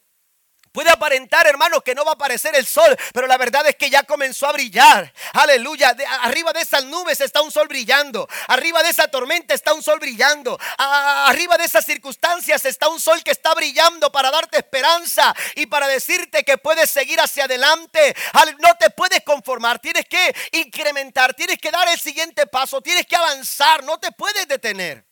[0.72, 3.90] Puede aparentar, hermano, que no va a aparecer el sol, pero la verdad es que
[3.90, 5.12] ya comenzó a brillar.
[5.34, 5.94] Aleluya.
[6.22, 8.26] arriba de esas nubes está un sol brillando.
[8.48, 10.58] Arriba de esa tormenta está un sol brillando.
[10.78, 15.86] arriba de esas circunstancias está un sol que está brillando para darte esperanza y para
[15.88, 18.16] decirte que puedes seguir hacia adelante.
[18.60, 19.78] No te puedes conformar.
[19.78, 21.34] Tienes que incrementar.
[21.34, 22.80] Tienes que dar el siguiente paso.
[22.80, 23.84] Tienes que avanzar.
[23.84, 25.11] No te puedes detener.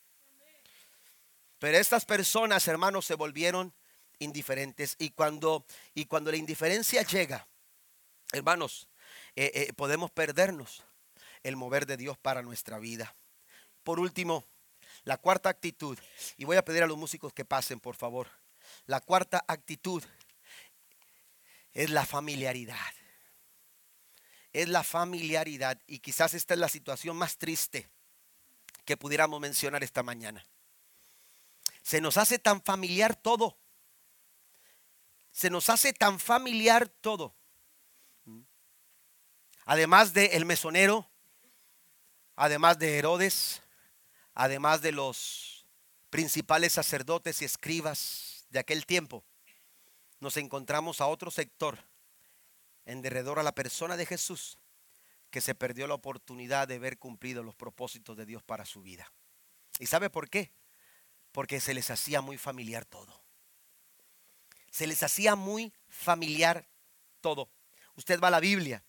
[1.61, 3.71] Pero estas personas, hermanos, se volvieron
[4.17, 4.95] indiferentes.
[4.97, 7.47] Y cuando, y cuando la indiferencia llega,
[8.31, 8.87] hermanos,
[9.35, 10.83] eh, eh, podemos perdernos
[11.43, 13.13] el mover de Dios para nuestra vida.
[13.83, 14.43] Por último,
[15.03, 15.99] la cuarta actitud,
[16.35, 18.27] y voy a pedir a los músicos que pasen, por favor.
[18.87, 20.03] La cuarta actitud
[21.75, 22.75] es la familiaridad.
[24.51, 25.79] Es la familiaridad.
[25.85, 27.87] Y quizás esta es la situación más triste
[28.83, 30.43] que pudiéramos mencionar esta mañana.
[31.81, 33.61] Se nos hace tan familiar todo
[35.31, 37.35] se nos hace tan familiar todo.
[39.65, 41.09] Además de el mesonero,
[42.35, 43.61] además de Herodes,
[44.33, 45.65] además de los
[46.09, 49.23] principales sacerdotes y escribas de aquel tiempo,
[50.19, 51.79] nos encontramos a otro sector
[52.85, 54.57] en derredor a la persona de Jesús
[55.29, 59.13] que se perdió la oportunidad de ver cumplido los propósitos de Dios para su vida.
[59.79, 60.51] ¿Y sabe por qué?
[61.31, 63.21] Porque se les hacía muy familiar todo
[64.71, 66.65] se les hacía muy familiar
[67.19, 67.49] todo.
[67.95, 68.83] Usted va a la Biblia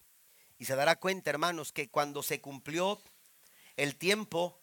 [0.59, 3.03] y se dará cuenta, hermanos, que cuando se cumplió
[3.77, 4.63] el tiempo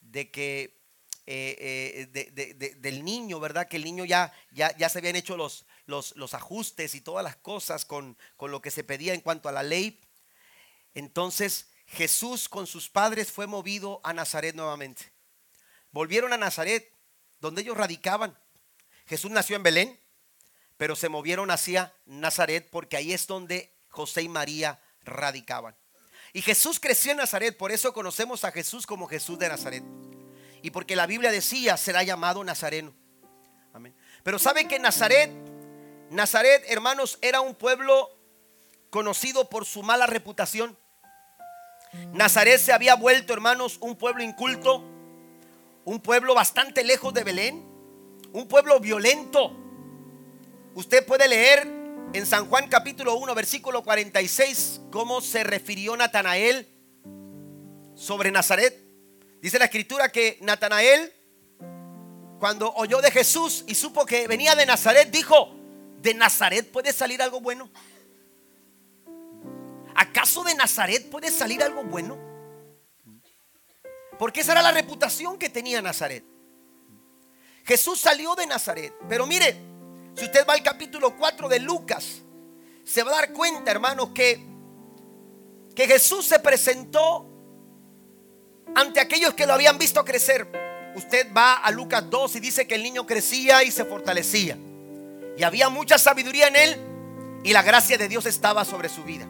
[0.00, 0.78] de que
[1.24, 3.66] eh, eh, del niño, ¿verdad?
[3.66, 7.24] Que el niño ya, ya, ya se habían hecho los, los, los ajustes y todas
[7.24, 10.00] las cosas con, con lo que se pedía en cuanto a la ley.
[10.94, 15.12] Entonces Jesús con sus padres fue movido a Nazaret nuevamente.
[15.92, 16.91] Volvieron a Nazaret,
[17.42, 18.38] donde ellos radicaban.
[19.04, 20.00] Jesús nació en Belén,
[20.78, 25.76] pero se movieron hacia Nazaret porque ahí es donde José y María radicaban.
[26.32, 29.82] Y Jesús creció en Nazaret, por eso conocemos a Jesús como Jesús de Nazaret.
[30.62, 32.94] Y porque la Biblia decía, será llamado Nazareno.
[33.74, 33.94] Amén.
[34.22, 35.30] Pero sabe que Nazaret,
[36.10, 38.08] Nazaret, hermanos, era un pueblo
[38.88, 40.78] conocido por su mala reputación.
[42.12, 44.91] Nazaret se había vuelto, hermanos, un pueblo inculto,
[45.84, 47.64] un pueblo bastante lejos de Belén,
[48.32, 49.62] un pueblo violento,
[50.74, 51.68] Usted puede leer
[52.14, 56.66] en San Juan capítulo 1, versículo 46, cómo se refirió Natanael
[57.94, 58.82] sobre Nazaret.
[59.42, 61.12] Dice la escritura que Natanael,
[62.38, 65.54] cuando oyó de Jesús y supo que venía de Nazaret, dijo,
[66.00, 67.70] ¿de Nazaret puede salir algo bueno?
[69.94, 72.31] ¿Acaso de Nazaret puede salir algo bueno?
[74.22, 76.24] Porque esa era la reputación que tenía Nazaret.
[77.64, 79.56] Jesús salió de Nazaret, pero mire,
[80.14, 82.22] si usted va al capítulo 4 de Lucas,
[82.84, 84.40] se va a dar cuenta, hermanos, que,
[85.74, 87.26] que Jesús se presentó
[88.76, 90.46] ante aquellos que lo habían visto crecer.
[90.94, 94.56] Usted va a Lucas 2 y dice que el niño crecía y se fortalecía.
[95.36, 96.80] Y había mucha sabiduría en él
[97.42, 99.24] y la gracia de Dios estaba sobre su vida.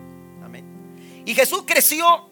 [0.45, 1.22] Amén.
[1.24, 2.30] Y Jesús creció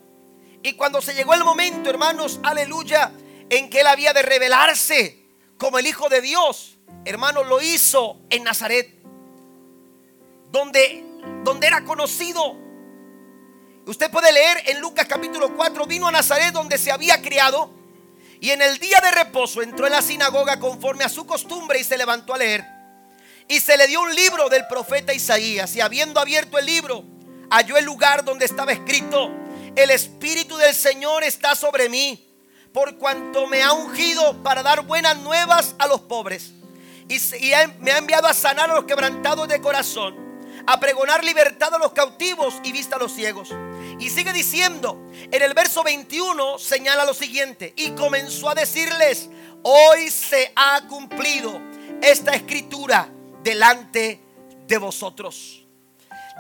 [0.63, 3.13] y cuando se llegó el momento, hermanos, aleluya,
[3.49, 5.25] en que él había de revelarse
[5.59, 8.95] como el Hijo de Dios, hermano, lo hizo en Nazaret,
[10.51, 11.05] donde,
[11.45, 12.57] donde era conocido.
[13.87, 17.81] Usted puede leer en Lucas capítulo 4, vino a Nazaret donde se había criado
[18.41, 21.85] y en el día de reposo entró en la sinagoga conforme a su costumbre y
[21.85, 22.65] se levantó a leer.
[23.49, 27.05] Y se le dio un libro del profeta Isaías y habiendo abierto el libro,
[27.51, 29.31] halló el lugar donde estaba escrito,
[29.77, 32.27] el Espíritu del Señor está sobre mí,
[32.73, 36.53] por cuanto me ha ungido para dar buenas nuevas a los pobres
[37.11, 40.15] y, me ha enviado a sanar a los quebrantados de corazón,
[40.67, 43.51] a pregonar libertad a los cautivos y vista a los ciegos.
[43.99, 44.97] Y sigue diciendo,
[45.31, 49.29] en el verso 21 señala lo siguiente, y comenzó a decirles,
[49.63, 51.61] hoy se ha cumplido
[52.01, 53.09] esta escritura
[53.43, 54.21] delante
[54.67, 55.65] de vosotros.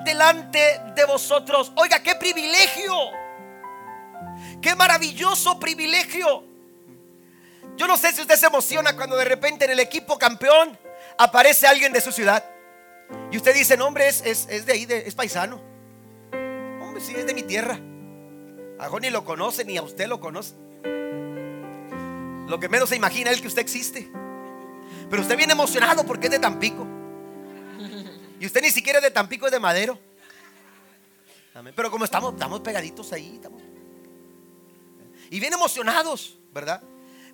[0.04, 1.72] Delante de vosotros.
[1.74, 2.94] Oiga, qué privilegio.
[4.60, 6.50] Qué maravilloso privilegio
[7.80, 10.78] yo no sé si usted se emociona cuando de repente en el equipo campeón
[11.16, 12.44] aparece alguien de su ciudad.
[13.30, 15.62] Y usted dice, no, hombre, es, de ahí, es paisano.
[16.82, 17.80] Hombre, sí, es de mi tierra.
[18.78, 20.54] A ni lo conoce, ni a usted lo conoce.
[22.48, 24.10] Lo que menos se imagina es que usted existe.
[25.08, 26.86] Pero usted viene emocionado porque es de Tampico.
[28.38, 29.98] Y usted ni siquiera es de Tampico, es de Madero.
[31.74, 33.40] Pero como estamos, estamos pegaditos ahí.
[35.30, 36.82] Y bien emocionados, ¿verdad?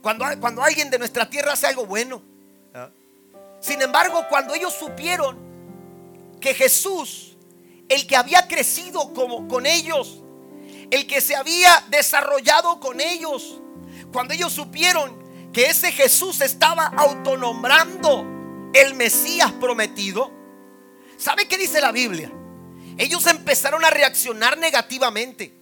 [0.03, 2.23] Cuando, cuando alguien de nuestra tierra hace algo bueno.
[3.61, 5.39] Sin embargo, cuando ellos supieron
[6.41, 7.37] que Jesús,
[7.89, 10.23] el que había crecido como con ellos,
[10.91, 13.61] el que se había desarrollado con ellos,
[14.13, 18.27] cuando ellos supieron que ese Jesús estaba autonombrando
[18.75, 20.31] el Mesías prometido,
[21.17, 22.31] ¿sabe qué dice la Biblia?
[22.99, 25.56] Ellos empezaron a reaccionar negativamente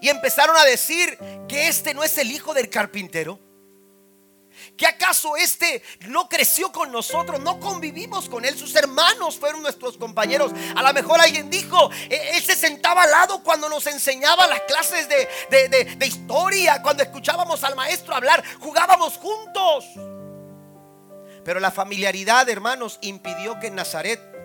[0.00, 1.18] y empezaron a decir
[1.48, 3.40] que este no es el hijo del carpintero.
[4.76, 7.40] ¿Que acaso este no creció con nosotros?
[7.40, 8.58] No convivimos con él.
[8.58, 10.52] Sus hermanos fueron nuestros compañeros.
[10.74, 14.60] A lo mejor alguien dijo, e-, él se sentaba al lado cuando nos enseñaba las
[14.62, 15.28] clases de,
[15.68, 19.84] de historia, cuando escuchábamos al maestro hablar, jugábamos juntos.
[21.44, 24.35] Pero la familiaridad, hermanos, impidió que en Nazaret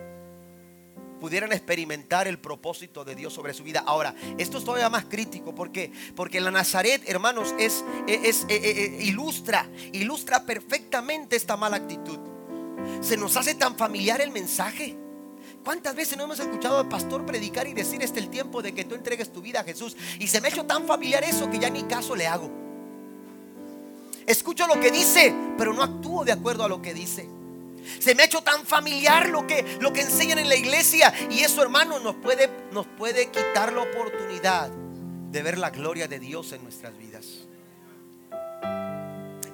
[1.22, 3.84] pudieran experimentar el propósito de Dios sobre su vida.
[3.86, 8.98] Ahora, esto es todavía más crítico porque porque la Nazaret, hermanos, es, eh, eh, eh,
[9.04, 12.18] ilustra ilustra perfectamente esta mala actitud.
[13.00, 14.96] Se nos hace tan familiar el mensaje.
[15.62, 18.84] ¿Cuántas veces no hemos escuchado al pastor predicar y decir este el tiempo de que
[18.84, 19.96] tú entregues tu vida a Jesús?
[20.18, 22.50] Y se me ha hecho tan familiar eso que ya ni caso le hago.
[24.26, 27.28] Escucho lo que dice, pero no actúo de acuerdo a lo que dice.
[27.98, 31.12] Se me ha hecho tan familiar lo que, lo que enseñan en la iglesia.
[31.30, 36.18] Y eso, hermano, nos puede, nos puede quitar la oportunidad de ver la gloria de
[36.18, 37.26] Dios en nuestras vidas.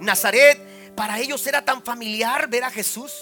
[0.01, 3.13] Nazaret, para ellos era tan familiar ver a Jesús.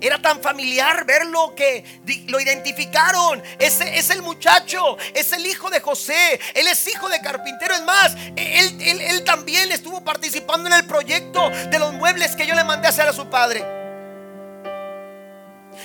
[0.00, 3.42] Era tan familiar verlo que lo identificaron.
[3.58, 6.40] Ese es el muchacho, es el hijo de José.
[6.54, 7.74] Él es hijo de carpintero.
[7.74, 12.46] Es más, él, él, él también estuvo participando en el proyecto de los muebles que
[12.46, 13.81] yo le mandé a hacer a su padre.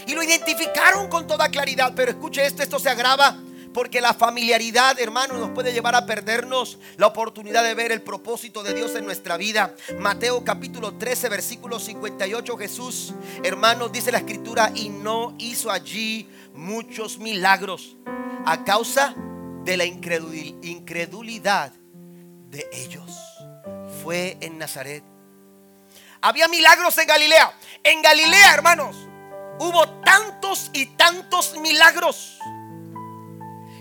[0.07, 1.93] Y lo identificaron con toda claridad.
[1.95, 3.37] Pero escuche esto, esto se agrava.
[3.73, 8.63] Porque la familiaridad, hermano, nos puede llevar a perdernos la oportunidad de ver el propósito
[8.63, 9.75] de Dios en nuestra vida.
[9.99, 17.19] Mateo capítulo 13, versículo 58, Jesús, hermanos, dice la escritura, y no hizo allí muchos
[17.19, 17.97] milagros
[18.45, 19.13] a causa
[19.63, 21.71] de la incredulidad
[22.49, 23.11] de ellos.
[24.01, 25.03] Fue en Nazaret.
[26.21, 27.53] Había milagros en Galilea.
[27.83, 29.06] En Galilea, hermanos,
[29.59, 32.37] hubo tantos y tantos milagros.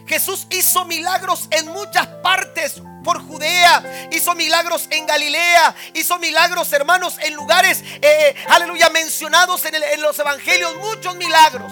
[0.07, 7.18] Jesús hizo milagros en muchas partes por Judea, hizo milagros en Galilea, hizo milagros, hermanos,
[7.22, 11.70] en lugares, eh, aleluya, mencionados en, los evangelios, muchos milagros.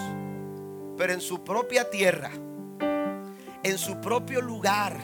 [0.96, 2.30] Pero en su propia tierra,
[3.62, 4.96] en su propio lugar,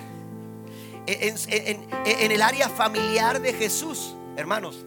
[1.06, 4.84] en, en, el área familiar de Jesús, hermanos,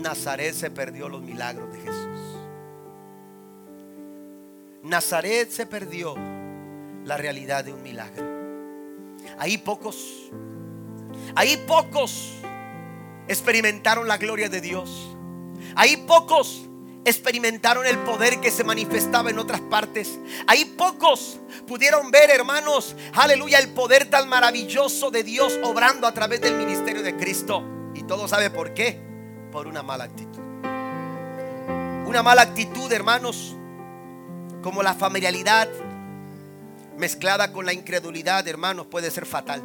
[0.00, 2.05] Nazaret se perdió los milagros de Jesús.
[4.86, 6.14] Nazaret se perdió
[7.04, 8.24] la realidad de un milagro.
[9.36, 9.96] Ahí pocos,
[11.34, 12.34] ahí pocos
[13.26, 15.10] experimentaron la gloria de Dios.
[15.74, 16.68] Ahí pocos
[17.04, 20.20] experimentaron el poder que se manifestaba en otras partes.
[20.46, 26.40] Ahí pocos pudieron ver, hermanos, aleluya, el poder tan maravilloso de Dios obrando a través
[26.40, 27.64] del ministerio de Cristo.
[27.92, 29.00] Y todo sabe por qué.
[29.50, 30.42] Por una mala actitud.
[32.06, 33.56] Una mala actitud, hermanos,
[34.66, 35.68] como la familiaridad
[36.98, 39.62] mezclada con la incredulidad, hermanos, puede ser fatal.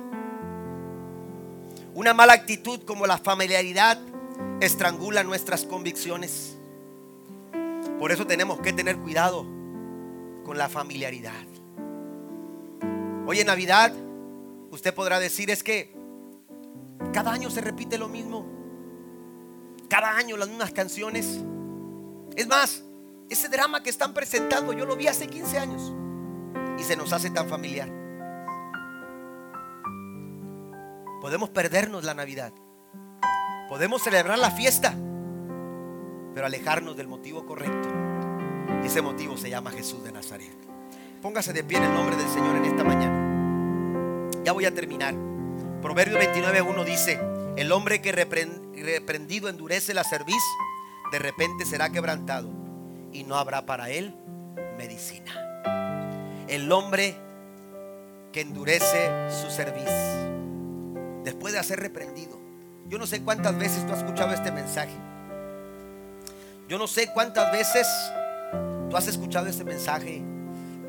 [1.95, 3.99] Una mala actitud como la familiaridad
[4.59, 6.55] estrangula nuestras convicciones.
[7.97, 9.43] Por eso tenemos que tener cuidado
[10.45, 11.47] con la familiaridad.
[13.25, 13.91] Hoy en Navidad
[14.69, 15.95] usted podrá decir es que
[17.11, 18.45] cada año se repite lo mismo.
[19.89, 21.39] Cada año las mismas canciones.
[22.35, 22.83] Es más,
[23.31, 25.93] ese drama que están presentando, yo lo vi hace 15 años
[26.77, 27.89] y se nos hace tan familiar.
[31.21, 32.51] Podemos perdernos la Navidad.
[33.69, 34.93] Podemos celebrar la fiesta,
[36.33, 37.87] pero alejarnos del motivo correcto.
[38.83, 40.57] Ese motivo se llama Jesús de Nazaret.
[41.21, 44.33] Póngase de pie en el nombre del Señor en esta mañana.
[44.43, 45.15] Ya voy a terminar.
[45.81, 47.21] Proverbio 29.1 dice,
[47.55, 50.43] el hombre que reprendido endurece la cerviz,
[51.13, 52.60] de repente será quebrantado
[53.13, 54.13] y no habrá para él
[54.77, 55.31] medicina.
[56.47, 57.15] El hombre
[58.31, 59.91] que endurece su servicio
[61.23, 62.39] después de ser reprendido.
[62.87, 64.93] Yo no sé cuántas veces tú has escuchado este mensaje.
[66.67, 67.87] Yo no sé cuántas veces
[68.89, 70.21] tú has escuchado este mensaje.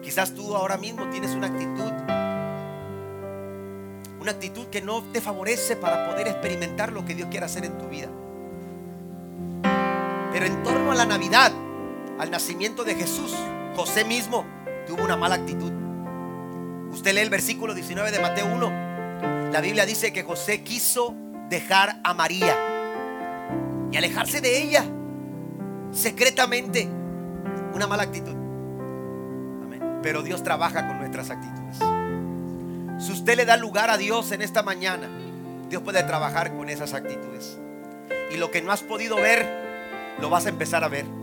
[0.03, 1.93] Quizás tú ahora mismo tienes una actitud,
[4.21, 7.79] una actitud que no te favorece para poder experimentar lo que Dios quiere hacer en
[7.79, 8.09] tu vida.
[10.33, 11.53] Pero en torno a la Navidad,
[12.23, 13.35] al nacimiento de Jesús,
[13.75, 14.45] José mismo
[14.87, 15.73] tuvo una mala actitud.
[16.93, 19.51] Usted lee el versículo 19 de Mateo 1.
[19.51, 21.17] La Biblia dice que José quiso
[21.49, 22.57] dejar a María
[23.91, 24.85] y alejarse de ella
[25.91, 26.89] secretamente.
[27.75, 28.37] Una mala actitud.
[30.01, 31.79] Pero Dios trabaja con nuestras actitudes.
[33.05, 35.09] Si usted le da lugar a Dios en esta mañana,
[35.69, 37.59] Dios puede trabajar con esas actitudes.
[38.33, 39.45] Y lo que no has podido ver,
[40.21, 41.22] lo vas a empezar a ver.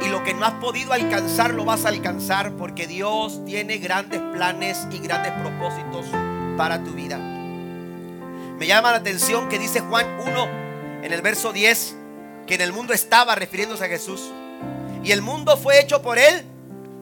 [0.00, 4.20] Y lo que no has podido alcanzar, lo vas a alcanzar porque Dios tiene grandes
[4.20, 6.06] planes y grandes propósitos
[6.56, 7.18] para tu vida.
[8.58, 10.48] Me llama la atención que dice Juan 1
[11.02, 11.96] en el verso 10
[12.46, 14.32] que en el mundo estaba refiriéndose a Jesús.
[15.02, 16.44] Y el mundo fue hecho por él,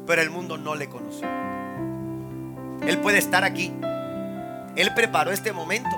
[0.07, 1.29] pero el mundo no le conoció.
[2.87, 3.73] Él puede estar aquí.
[4.77, 5.91] Él preparó este momento,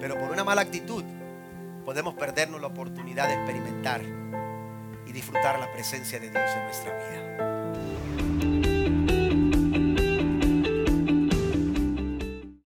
[0.00, 1.04] pero por una mala actitud
[1.84, 4.00] podemos perdernos la oportunidad de experimentar
[5.10, 8.69] y disfrutar la presencia de Dios en nuestra vida.